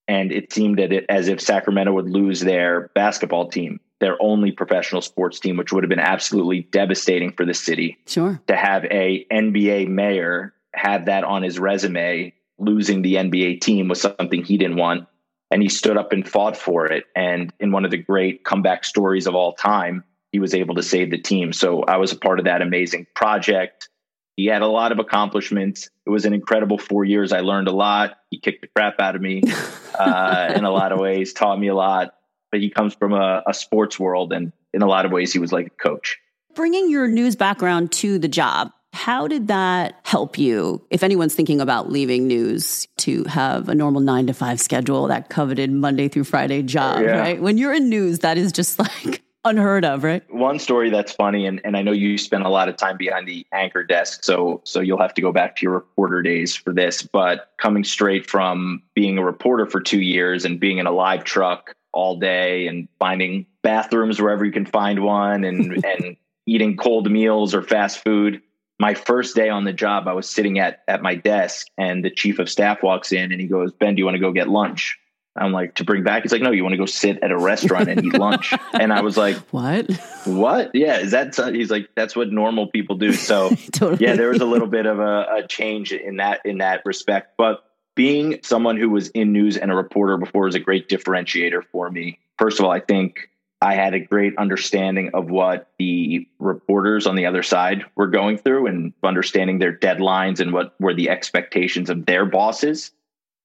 And 0.09 0.33
it 0.33 0.51
seemed 0.51 0.79
that 0.79 0.91
it, 0.91 1.05
as 1.07 1.29
if 1.29 1.39
Sacramento 1.39 1.93
would 1.93 2.09
lose 2.09 2.41
their 2.41 2.89
basketball 2.93 3.47
team, 3.47 3.79
their 3.99 4.21
only 4.21 4.51
professional 4.51 5.01
sports 5.01 5.39
team, 5.39 5.57
which 5.57 5.71
would 5.71 5.83
have 5.83 5.89
been 5.89 5.99
absolutely 5.99 6.67
devastating 6.71 7.31
for 7.31 7.45
the 7.45 7.53
city. 7.53 7.97
Sure. 8.05 8.41
To 8.47 8.55
have 8.55 8.85
a 8.85 9.25
NBA 9.31 9.87
mayor 9.87 10.53
have 10.73 11.05
that 11.05 11.23
on 11.23 11.43
his 11.43 11.57
resume, 11.59 12.33
losing 12.59 13.01
the 13.01 13.15
NBA 13.15 13.61
team 13.61 13.87
was 13.87 14.01
something 14.01 14.43
he 14.43 14.57
didn't 14.57 14.77
want 14.77 15.07
and 15.51 15.61
he 15.61 15.69
stood 15.69 15.97
up 15.97 16.11
and 16.11 16.27
fought 16.27 16.57
for 16.57 16.85
it. 16.87 17.05
And 17.15 17.53
in 17.59 17.71
one 17.71 17.85
of 17.85 17.91
the 17.91 17.97
great 17.97 18.43
comeback 18.43 18.83
stories 18.83 19.27
of 19.27 19.35
all 19.35 19.53
time, 19.53 20.03
he 20.31 20.39
was 20.39 20.53
able 20.53 20.75
to 20.75 20.83
save 20.83 21.09
the 21.09 21.17
team. 21.17 21.53
So 21.53 21.83
I 21.83 21.97
was 21.97 22.11
a 22.11 22.17
part 22.17 22.39
of 22.39 22.45
that 22.45 22.61
amazing 22.61 23.07
project. 23.15 23.89
He 24.35 24.45
had 24.45 24.61
a 24.61 24.67
lot 24.67 24.91
of 24.91 24.99
accomplishments. 24.99 25.89
It 26.05 26.09
was 26.09 26.25
an 26.25 26.33
incredible 26.33 26.77
four 26.77 27.05
years. 27.05 27.31
I 27.31 27.39
learned 27.39 27.67
a 27.67 27.71
lot. 27.71 28.17
He 28.29 28.39
kicked 28.39 28.61
the 28.61 28.67
crap 28.67 28.99
out 28.99 29.15
of 29.15 29.21
me 29.21 29.41
uh, 29.99 30.53
in 30.55 30.63
a 30.63 30.71
lot 30.71 30.91
of 30.91 30.99
ways, 30.99 31.33
taught 31.33 31.59
me 31.59 31.69
a 31.69 31.75
lot. 31.75 32.13
But 32.51 32.61
he 32.61 32.69
comes 32.69 32.93
from 32.93 33.13
a, 33.13 33.43
a 33.47 33.53
sports 33.53 33.99
world, 33.99 34.33
and 34.33 34.51
in 34.73 34.81
a 34.81 34.87
lot 34.87 35.05
of 35.05 35.11
ways, 35.11 35.33
he 35.33 35.39
was 35.39 35.51
like 35.51 35.67
a 35.67 35.69
coach. 35.71 36.17
Bringing 36.55 36.89
your 36.89 37.07
news 37.07 37.35
background 37.35 37.91
to 37.93 38.17
the 38.17 38.27
job, 38.27 38.71
how 38.93 39.27
did 39.27 39.47
that 39.47 39.99
help 40.03 40.37
you, 40.37 40.83
if 40.89 41.03
anyone's 41.03 41.35
thinking 41.35 41.61
about 41.61 41.91
leaving 41.91 42.25
news, 42.27 42.87
to 42.97 43.23
have 43.25 43.69
a 43.69 43.75
normal 43.75 44.01
nine 44.01 44.27
to 44.27 44.33
five 44.33 44.59
schedule, 44.59 45.07
that 45.07 45.29
coveted 45.29 45.71
Monday 45.71 46.07
through 46.07 46.23
Friday 46.23 46.63
job, 46.63 47.03
yeah. 47.03 47.19
right? 47.19 47.41
When 47.41 47.57
you're 47.57 47.73
in 47.73 47.89
news, 47.89 48.19
that 48.19 48.37
is 48.37 48.51
just 48.51 48.79
like 49.05 49.21
unheard 49.45 49.85
of, 49.85 50.03
right? 50.03 50.23
One 50.33 50.59
story 50.59 50.89
that's 50.89 51.11
funny, 51.11 51.45
and, 51.45 51.61
and 51.63 51.77
I 51.77 51.81
know 51.81 51.91
you 51.91 52.17
spent 52.17 52.43
a 52.43 52.49
lot 52.49 52.69
of 52.69 52.75
time 52.75 52.97
behind 52.97 53.27
the 53.27 53.45
anchor 53.53 53.83
desk, 53.83 54.23
so 54.23 54.61
so 54.63 54.79
you'll 54.79 55.01
have 55.01 55.13
to 55.13 55.21
go 55.21 55.31
back 55.31 55.55
to 55.57 55.63
your 55.63 55.73
reporter 55.73 56.21
days 56.21 56.55
for 56.55 56.73
this. 56.73 57.03
But 57.03 57.51
coming 57.57 57.83
straight 57.83 58.29
from 58.29 58.81
being 58.95 59.17
a 59.17 59.23
reporter 59.23 59.65
for 59.65 59.79
two 59.79 60.01
years 60.01 60.43
and 60.43 60.59
being 60.59 60.79
in 60.79 60.87
a 60.87 60.91
live 60.91 61.23
truck 61.23 61.75
all 61.97 62.17
day 62.17 62.67
and 62.67 62.87
finding 62.99 63.45
bathrooms 63.63 64.21
wherever 64.21 64.45
you 64.45 64.51
can 64.51 64.65
find 64.65 65.03
one 65.03 65.43
and 65.43 65.83
and 65.85 66.17
eating 66.45 66.77
cold 66.77 67.11
meals 67.11 67.53
or 67.53 67.61
fast 67.61 68.03
food 68.03 68.41
my 68.79 68.93
first 68.93 69.35
day 69.35 69.49
on 69.49 69.63
the 69.63 69.73
job, 69.73 70.07
I 70.07 70.13
was 70.13 70.29
sitting 70.29 70.59
at 70.59 70.83
at 70.87 71.01
my 71.01 71.15
desk, 71.15 71.67
and 71.77 72.03
the 72.03 72.11
chief 72.11 72.39
of 72.39 72.49
staff 72.49 72.83
walks 72.83 73.11
in, 73.11 73.31
and 73.31 73.41
he 73.41 73.47
goes, 73.47 73.71
"Ben, 73.71 73.95
do 73.95 73.99
you 73.99 74.05
want 74.05 74.15
to 74.15 74.21
go 74.21 74.31
get 74.31 74.49
lunch?" 74.49 74.99
I'm 75.35 75.51
like, 75.51 75.75
"To 75.75 75.83
bring 75.83 76.03
back?" 76.03 76.23
He's 76.23 76.31
like, 76.31 76.41
"No, 76.41 76.51
you 76.51 76.63
want 76.63 76.73
to 76.73 76.77
go 76.77 76.85
sit 76.85 77.19
at 77.23 77.31
a 77.31 77.37
restaurant 77.37 77.89
and 77.89 78.03
eat 78.05 78.13
lunch." 78.13 78.53
And 78.79 78.93
I 78.93 79.01
was 79.01 79.17
like, 79.17 79.37
"What? 79.51 79.91
What? 80.25 80.71
Yeah, 80.75 80.99
is 80.99 81.11
that?" 81.11 81.35
He's 81.53 81.71
like, 81.71 81.89
"That's 81.95 82.15
what 82.15 82.31
normal 82.31 82.67
people 82.67 82.97
do." 82.97 83.13
So, 83.13 83.49
totally. 83.71 84.05
yeah, 84.05 84.15
there 84.15 84.29
was 84.29 84.41
a 84.41 84.45
little 84.45 84.67
bit 84.67 84.85
of 84.85 84.99
a, 84.99 85.25
a 85.39 85.47
change 85.47 85.91
in 85.91 86.17
that 86.17 86.41
in 86.45 86.59
that 86.59 86.83
respect, 86.85 87.33
but 87.37 87.66
being 87.97 88.39
someone 88.43 88.77
who 88.77 88.91
was 88.91 89.09
in 89.09 89.33
news 89.33 89.57
and 89.57 89.71
a 89.71 89.75
reporter 89.75 90.17
before 90.17 90.47
is 90.47 90.55
a 90.55 90.59
great 90.59 90.87
differentiator 90.87 91.63
for 91.71 91.89
me. 91.89 92.19
First 92.37 92.59
of 92.59 92.65
all, 92.65 92.71
I 92.71 92.79
think 92.79 93.29
I 93.59 93.73
had 93.73 93.95
a 93.95 93.99
great 93.99 94.37
understanding 94.37 95.09
of 95.15 95.31
what 95.31 95.71
the 95.79 96.27
reporters 96.37 97.07
on 97.07 97.15
the 97.15 97.25
other 97.25 97.41
side 97.41 97.83
were 97.95 98.05
going 98.05 98.37
through 98.37 98.67
and 98.67 98.93
understanding 99.03 99.57
their 99.57 99.75
deadlines 99.75 100.39
and 100.39 100.53
what 100.53 100.79
were 100.79 100.93
the 100.93 101.09
expectations 101.09 101.89
of 101.89 102.05
their 102.05 102.27
bosses. 102.27 102.91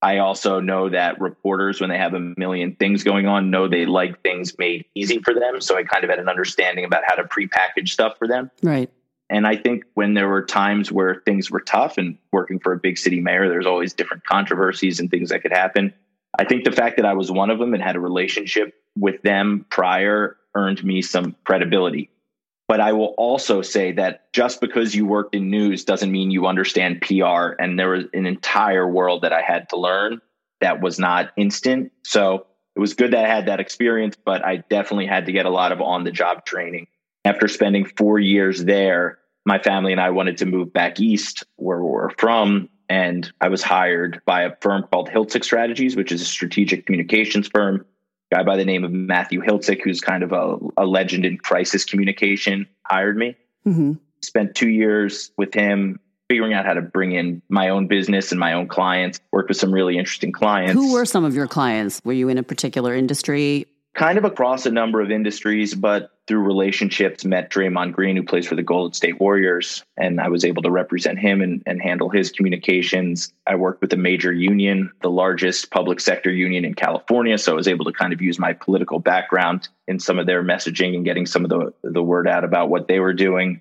I 0.02 0.18
also 0.18 0.60
know 0.60 0.90
that 0.90 1.18
reporters, 1.18 1.80
when 1.80 1.88
they 1.88 1.96
have 1.96 2.12
a 2.12 2.20
million 2.20 2.74
things 2.74 3.04
going 3.04 3.26
on, 3.26 3.50
know 3.50 3.68
they 3.68 3.86
like 3.86 4.20
things 4.22 4.58
made 4.58 4.84
easy 4.94 5.20
for 5.20 5.32
them. 5.32 5.62
So 5.62 5.78
I 5.78 5.84
kind 5.84 6.04
of 6.04 6.10
had 6.10 6.18
an 6.18 6.28
understanding 6.28 6.84
about 6.84 7.04
how 7.06 7.14
to 7.14 7.24
prepackage 7.24 7.88
stuff 7.88 8.18
for 8.18 8.28
them. 8.28 8.50
Right. 8.62 8.90
And 9.30 9.46
I 9.46 9.56
think 9.56 9.84
when 9.94 10.14
there 10.14 10.28
were 10.28 10.44
times 10.44 10.92
where 10.92 11.22
things 11.24 11.50
were 11.50 11.60
tough 11.60 11.96
and 11.96 12.18
working 12.32 12.58
for 12.58 12.72
a 12.72 12.78
big 12.78 12.98
city 12.98 13.20
mayor, 13.20 13.48
there's 13.48 13.66
always 13.66 13.94
different 13.94 14.24
controversies 14.26 15.00
and 15.00 15.10
things 15.10 15.30
that 15.30 15.42
could 15.42 15.52
happen. 15.52 15.94
I 16.38 16.44
think 16.44 16.64
the 16.64 16.72
fact 16.72 16.96
that 16.96 17.06
I 17.06 17.14
was 17.14 17.30
one 17.30 17.50
of 17.50 17.58
them 17.58 17.74
and 17.74 17.82
had 17.82 17.96
a 17.96 18.00
relationship 18.00 18.74
with 18.96 19.22
them 19.22 19.66
prior 19.70 20.36
earned 20.54 20.84
me 20.84 21.02
some 21.02 21.36
credibility. 21.44 22.10
But 22.68 22.80
I 22.80 22.92
will 22.92 23.14
also 23.18 23.60
say 23.60 23.92
that 23.92 24.32
just 24.32 24.60
because 24.60 24.94
you 24.94 25.04
worked 25.04 25.34
in 25.34 25.50
news 25.50 25.84
doesn't 25.84 26.10
mean 26.10 26.30
you 26.30 26.46
understand 26.46 27.02
PR. 27.02 27.54
And 27.58 27.78
there 27.78 27.90
was 27.90 28.04
an 28.14 28.26
entire 28.26 28.88
world 28.88 29.22
that 29.22 29.32
I 29.32 29.42
had 29.42 29.68
to 29.70 29.76
learn 29.76 30.20
that 30.60 30.80
was 30.80 30.98
not 30.98 31.32
instant. 31.36 31.92
So 32.02 32.46
it 32.74 32.80
was 32.80 32.94
good 32.94 33.12
that 33.12 33.24
I 33.24 33.28
had 33.28 33.46
that 33.46 33.60
experience, 33.60 34.16
but 34.16 34.44
I 34.44 34.58
definitely 34.58 35.06
had 35.06 35.26
to 35.26 35.32
get 35.32 35.44
a 35.44 35.50
lot 35.50 35.72
of 35.72 35.82
on 35.82 36.04
the 36.04 36.10
job 36.10 36.46
training. 36.46 36.86
After 37.24 37.48
spending 37.48 37.84
four 37.84 38.18
years 38.18 38.64
there, 38.64 39.18
my 39.44 39.58
family 39.58 39.92
and 39.92 40.00
I 40.00 40.10
wanted 40.10 40.38
to 40.38 40.46
move 40.46 40.72
back 40.72 41.00
east 41.00 41.44
where 41.56 41.82
we're 41.82 42.10
from. 42.10 42.68
And 42.88 43.32
I 43.40 43.48
was 43.48 43.62
hired 43.62 44.20
by 44.26 44.42
a 44.42 44.56
firm 44.60 44.84
called 44.90 45.08
Hiltzik 45.08 45.44
Strategies, 45.44 45.96
which 45.96 46.12
is 46.12 46.20
a 46.20 46.26
strategic 46.26 46.86
communications 46.86 47.48
firm 47.48 47.86
A 48.30 48.34
guy 48.36 48.42
by 48.42 48.56
the 48.56 48.64
name 48.64 48.84
of 48.84 48.92
Matthew 48.92 49.40
Hiltzik, 49.40 49.82
who's 49.82 50.00
kind 50.00 50.22
of 50.22 50.32
a, 50.32 50.58
a 50.76 50.84
legend 50.84 51.24
in 51.24 51.38
crisis 51.38 51.84
communication, 51.84 52.66
hired 52.84 53.16
me. 53.16 53.36
Mm-hmm. 53.66 53.92
Spent 54.20 54.54
two 54.54 54.68
years 54.68 55.30
with 55.38 55.54
him 55.54 56.00
figuring 56.28 56.54
out 56.54 56.64
how 56.64 56.74
to 56.74 56.80
bring 56.80 57.12
in 57.12 57.42
my 57.48 57.68
own 57.68 57.86
business 57.86 58.30
and 58.30 58.40
my 58.40 58.54
own 58.54 58.66
clients, 58.66 59.20
worked 59.32 59.48
with 59.48 59.58
some 59.58 59.72
really 59.72 59.98
interesting 59.98 60.32
clients. 60.32 60.72
Who 60.72 60.92
were 60.92 61.04
some 61.04 61.24
of 61.24 61.34
your 61.34 61.46
clients? 61.46 62.00
Were 62.04 62.14
you 62.14 62.28
in 62.28 62.38
a 62.38 62.42
particular 62.42 62.94
industry? 62.94 63.66
Kind 63.94 64.16
of 64.16 64.24
across 64.24 64.64
a 64.64 64.70
number 64.70 65.00
of 65.00 65.10
industries, 65.10 65.74
but 65.74 66.10
through 66.26 66.40
relationships, 66.40 67.24
met 67.24 67.50
Draymond 67.50 67.92
Green, 67.92 68.16
who 68.16 68.22
plays 68.22 68.46
for 68.46 68.54
the 68.54 68.62
Golden 68.62 68.94
State 68.94 69.20
Warriors, 69.20 69.84
and 69.96 70.20
I 70.20 70.28
was 70.28 70.44
able 70.44 70.62
to 70.62 70.70
represent 70.70 71.18
him 71.18 71.42
and, 71.42 71.62
and 71.66 71.82
handle 71.82 72.08
his 72.08 72.30
communications. 72.30 73.34
I 73.46 73.56
worked 73.56 73.82
with 73.82 73.92
a 73.92 73.96
major 73.96 74.32
union, 74.32 74.92
the 75.02 75.10
largest 75.10 75.70
public 75.70 76.00
sector 76.00 76.30
union 76.30 76.64
in 76.64 76.74
California, 76.74 77.36
so 77.36 77.52
I 77.52 77.56
was 77.56 77.68
able 77.68 77.84
to 77.84 77.92
kind 77.92 78.12
of 78.12 78.22
use 78.22 78.38
my 78.38 78.52
political 78.52 78.98
background 78.98 79.68
in 79.88 79.98
some 79.98 80.18
of 80.18 80.26
their 80.26 80.42
messaging 80.42 80.94
and 80.94 81.04
getting 81.04 81.26
some 81.26 81.44
of 81.44 81.50
the, 81.50 81.74
the 81.82 82.02
word 82.02 82.28
out 82.28 82.44
about 82.44 82.70
what 82.70 82.88
they 82.88 83.00
were 83.00 83.14
doing. 83.14 83.60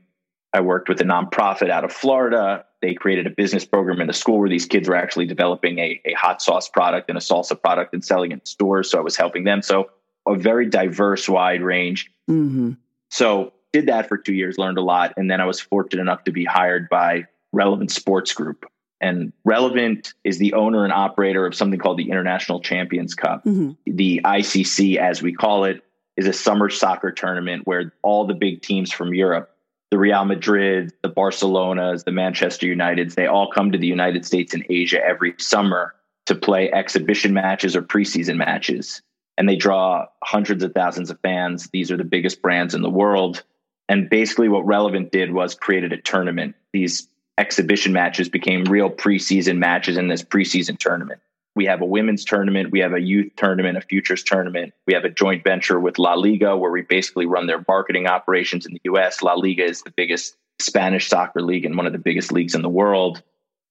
I 0.54 0.62
worked 0.62 0.90
with 0.90 1.02
a 1.02 1.06
nonprofit 1.06 1.70
out 1.70 1.84
of 1.84 1.92
Florida. 1.92 2.66
They 2.82 2.94
created 2.94 3.26
a 3.26 3.30
business 3.30 3.66
program 3.66 4.02
in 4.02 4.08
the 4.08 4.14
school 4.14 4.40
where 4.40 4.50
these 4.50 4.66
kids 4.66 4.88
were 4.88 4.96
actually 4.96 5.26
developing 5.26 5.80
a, 5.80 6.02
a 6.06 6.14
hot 6.14 6.42
sauce 6.42 6.68
product 6.68 7.10
and 7.10 7.18
a 7.18 7.22
salsa 7.22 7.60
product 7.62 7.94
and 7.94 8.04
selling 8.04 8.32
it 8.32 8.36
in 8.36 8.46
stores. 8.46 8.90
So 8.92 8.98
I 8.98 9.02
was 9.02 9.16
helping 9.16 9.46
them. 9.46 9.62
So 9.62 9.90
a 10.34 10.38
very 10.38 10.66
diverse, 10.68 11.28
wide 11.28 11.62
range. 11.62 12.12
Mm-hmm. 12.30 12.74
So 13.10 13.54
did 13.74 13.88
that 13.88 14.08
for 14.08 14.18
two 14.18 14.34
years, 14.34 14.58
learned 14.58 14.78
a 14.78 14.82
lot, 14.82 15.14
and 15.18 15.30
then 15.30 15.40
I 15.40 15.46
was 15.46 15.60
fortunate 15.60 16.02
enough 16.02 16.24
to 16.26 16.32
be 16.32 16.46
hired 16.46 16.90
by 16.90 17.26
Relevant 17.54 17.92
Sports 17.92 18.34
Group. 18.34 18.66
And 19.00 19.34
Relevant 19.46 20.14
is 20.24 20.38
the 20.38 20.54
owner 20.54 20.84
and 20.84 20.94
operator 20.94 21.46
of 21.46 21.56
something 21.56 21.80
called 21.80 21.98
the 21.98 22.10
International 22.10 22.60
Champions 22.60 23.16
Cup. 23.16 23.44
Mm-hmm. 23.46 23.72
The 23.96 24.22
ICC, 24.24 24.98
as 24.98 25.22
we 25.22 25.34
call 25.34 25.66
it, 25.66 25.84
is 26.18 26.28
a 26.28 26.34
summer 26.34 26.70
soccer 26.70 27.12
tournament 27.12 27.66
where 27.66 27.94
all 28.04 28.26
the 28.26 28.36
big 28.36 28.62
teams 28.62 28.92
from 28.92 29.14
Europe, 29.14 29.50
the 29.90 29.98
Real 29.98 30.24
Madrid, 30.26 30.94
the 31.02 31.10
Barcelonas, 31.10 32.04
the 32.04 32.12
Manchester 32.12 32.68
Uniteds, 32.68 33.16
they 33.16 33.26
all 33.26 33.50
come 33.50 33.72
to 33.72 33.78
the 33.78 33.88
United 33.88 34.26
States 34.26 34.54
and 34.54 34.66
Asia 34.70 35.04
every 35.04 35.34
summer 35.40 35.96
to 36.28 36.36
play 36.36 36.72
exhibition 36.72 37.34
matches 37.34 37.76
or 37.76 37.82
preseason 37.82 38.38
matches 38.38 39.02
and 39.38 39.48
they 39.48 39.56
draw 39.56 40.06
hundreds 40.24 40.64
of 40.64 40.74
thousands 40.74 41.10
of 41.10 41.20
fans. 41.22 41.70
These 41.72 41.92
are 41.92 41.98
the 41.98 42.04
biggest 42.04 42.42
brands 42.42 42.76
in 42.76 42.82
the 42.82 42.90
world. 42.90 43.44
And 43.90 44.10
basically, 44.10 44.50
what 44.50 44.66
Relevant 44.66 45.12
did 45.12 45.34
was 45.34 45.56
created 45.56 45.94
a 45.94 45.98
tournament. 45.98 46.56
These 46.74 47.08
exhibition 47.38 47.94
matches 47.94 48.30
became 48.30 48.66
real 48.66 48.90
preseason 48.90 49.58
matches 49.58 49.98
in 49.98 50.08
this 50.08 50.24
preseason 50.24 50.78
tournament. 50.78 51.22
We 51.56 51.66
have 51.66 51.82
a 51.82 51.86
women's 51.86 52.24
tournament, 52.24 52.72
we 52.72 52.80
have 52.80 52.94
a 52.94 53.02
youth 53.02 53.34
tournament, 53.36 53.78
a 53.78 53.82
futures 53.82 54.24
tournament. 54.24 54.74
We 54.88 54.94
have 54.94 55.04
a 55.04 55.10
joint 55.10 55.44
venture 55.44 55.80
with 55.80 56.00
La 56.00 56.14
Liga 56.14 56.56
where 56.56 56.72
we 56.72 56.82
basically 56.82 57.26
run 57.26 57.48
their 57.48 57.64
marketing 57.68 58.08
operations 58.08 58.66
in 58.66 58.74
the 58.74 58.82
US. 58.86 59.22
La 59.22 59.34
Liga 59.34 59.66
is 59.66 59.82
the 59.82 59.92
biggest 59.92 60.38
Spanish 60.60 61.10
soccer 61.10 61.42
league 61.42 61.66
and 61.66 61.76
one 61.76 61.88
of 61.88 61.92
the 61.92 62.00
biggest 62.00 62.32
leagues 62.32 62.56
in 62.56 62.62
the 62.62 62.70
world. 62.70 63.22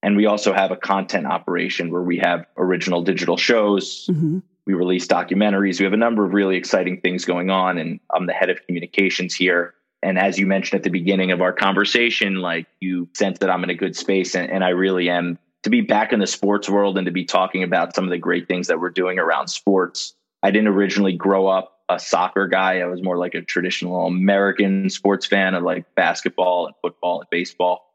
And 0.03 0.17
we 0.17 0.27
also 0.27 0.53
have 0.53 0.71
a 0.71 0.77
content 0.77 1.27
operation 1.27 1.91
where 1.91 2.03
we 2.03 2.19
have 2.19 2.47
original 2.57 3.03
digital 3.03 3.37
shows. 3.37 4.07
Mm-hmm. 4.11 4.41
We 4.67 4.75
release 4.75 5.07
documentaries. 5.07 5.79
We 5.79 5.85
have 5.85 5.93
a 5.93 5.99
number 5.99 6.25
of 6.25 6.35
really 6.35 6.57
exciting 6.57 7.01
things 7.01 7.25
going 7.25 7.51
on. 7.51 7.79
And 7.79 8.01
I'm 8.15 8.27
the 8.27 8.33
head 8.33 8.51
of 8.51 8.65
communications 8.67 9.35
here. 9.35 9.75
And 10.03 10.19
as 10.19 10.39
you 10.39 10.47
mentioned 10.47 10.79
at 10.79 10.85
the 10.85 10.91
beginning 10.91 11.31
of 11.31 11.41
our 11.43 11.53
conversation, 11.53 12.37
like 12.37 12.67
you 12.81 13.09
sense 13.15 13.39
that 13.41 13.51
I'm 13.51 13.65
in 13.65 13.71
a 13.71 13.75
good 13.75 13.97
space. 13.97 14.35
And, 14.35 14.51
and 14.51 14.65
I 14.65 14.71
really 14.71 15.11
am 15.11 15.39
to 15.63 15.71
be 15.71 15.83
back 15.83 16.13
in 16.13 16.21
the 16.21 16.27
sports 16.27 16.69
world 16.69 16.97
and 16.97 17.05
to 17.05 17.11
be 17.11 17.25
talking 17.25 17.63
about 17.63 17.95
some 17.95 18.05
of 18.05 18.11
the 18.11 18.19
great 18.19 18.49
things 18.49 18.69
that 18.69 18.81
we're 18.81 18.91
doing 18.91 19.19
around 19.19 19.49
sports. 19.49 20.15
I 20.43 20.51
didn't 20.51 20.69
originally 20.69 21.13
grow 21.13 21.49
up 21.49 21.81
a 21.91 21.99
soccer 21.99 22.47
guy. 22.47 22.81
I 22.81 22.87
was 22.87 23.03
more 23.03 23.19
like 23.19 23.35
a 23.35 23.43
traditional 23.43 24.07
American 24.07 24.89
sports 24.89 25.27
fan 25.27 25.55
of 25.55 25.65
like 25.65 25.95
basketball 25.95 26.67
and 26.67 26.75
football 26.81 27.21
and 27.21 27.29
baseball. 27.31 27.93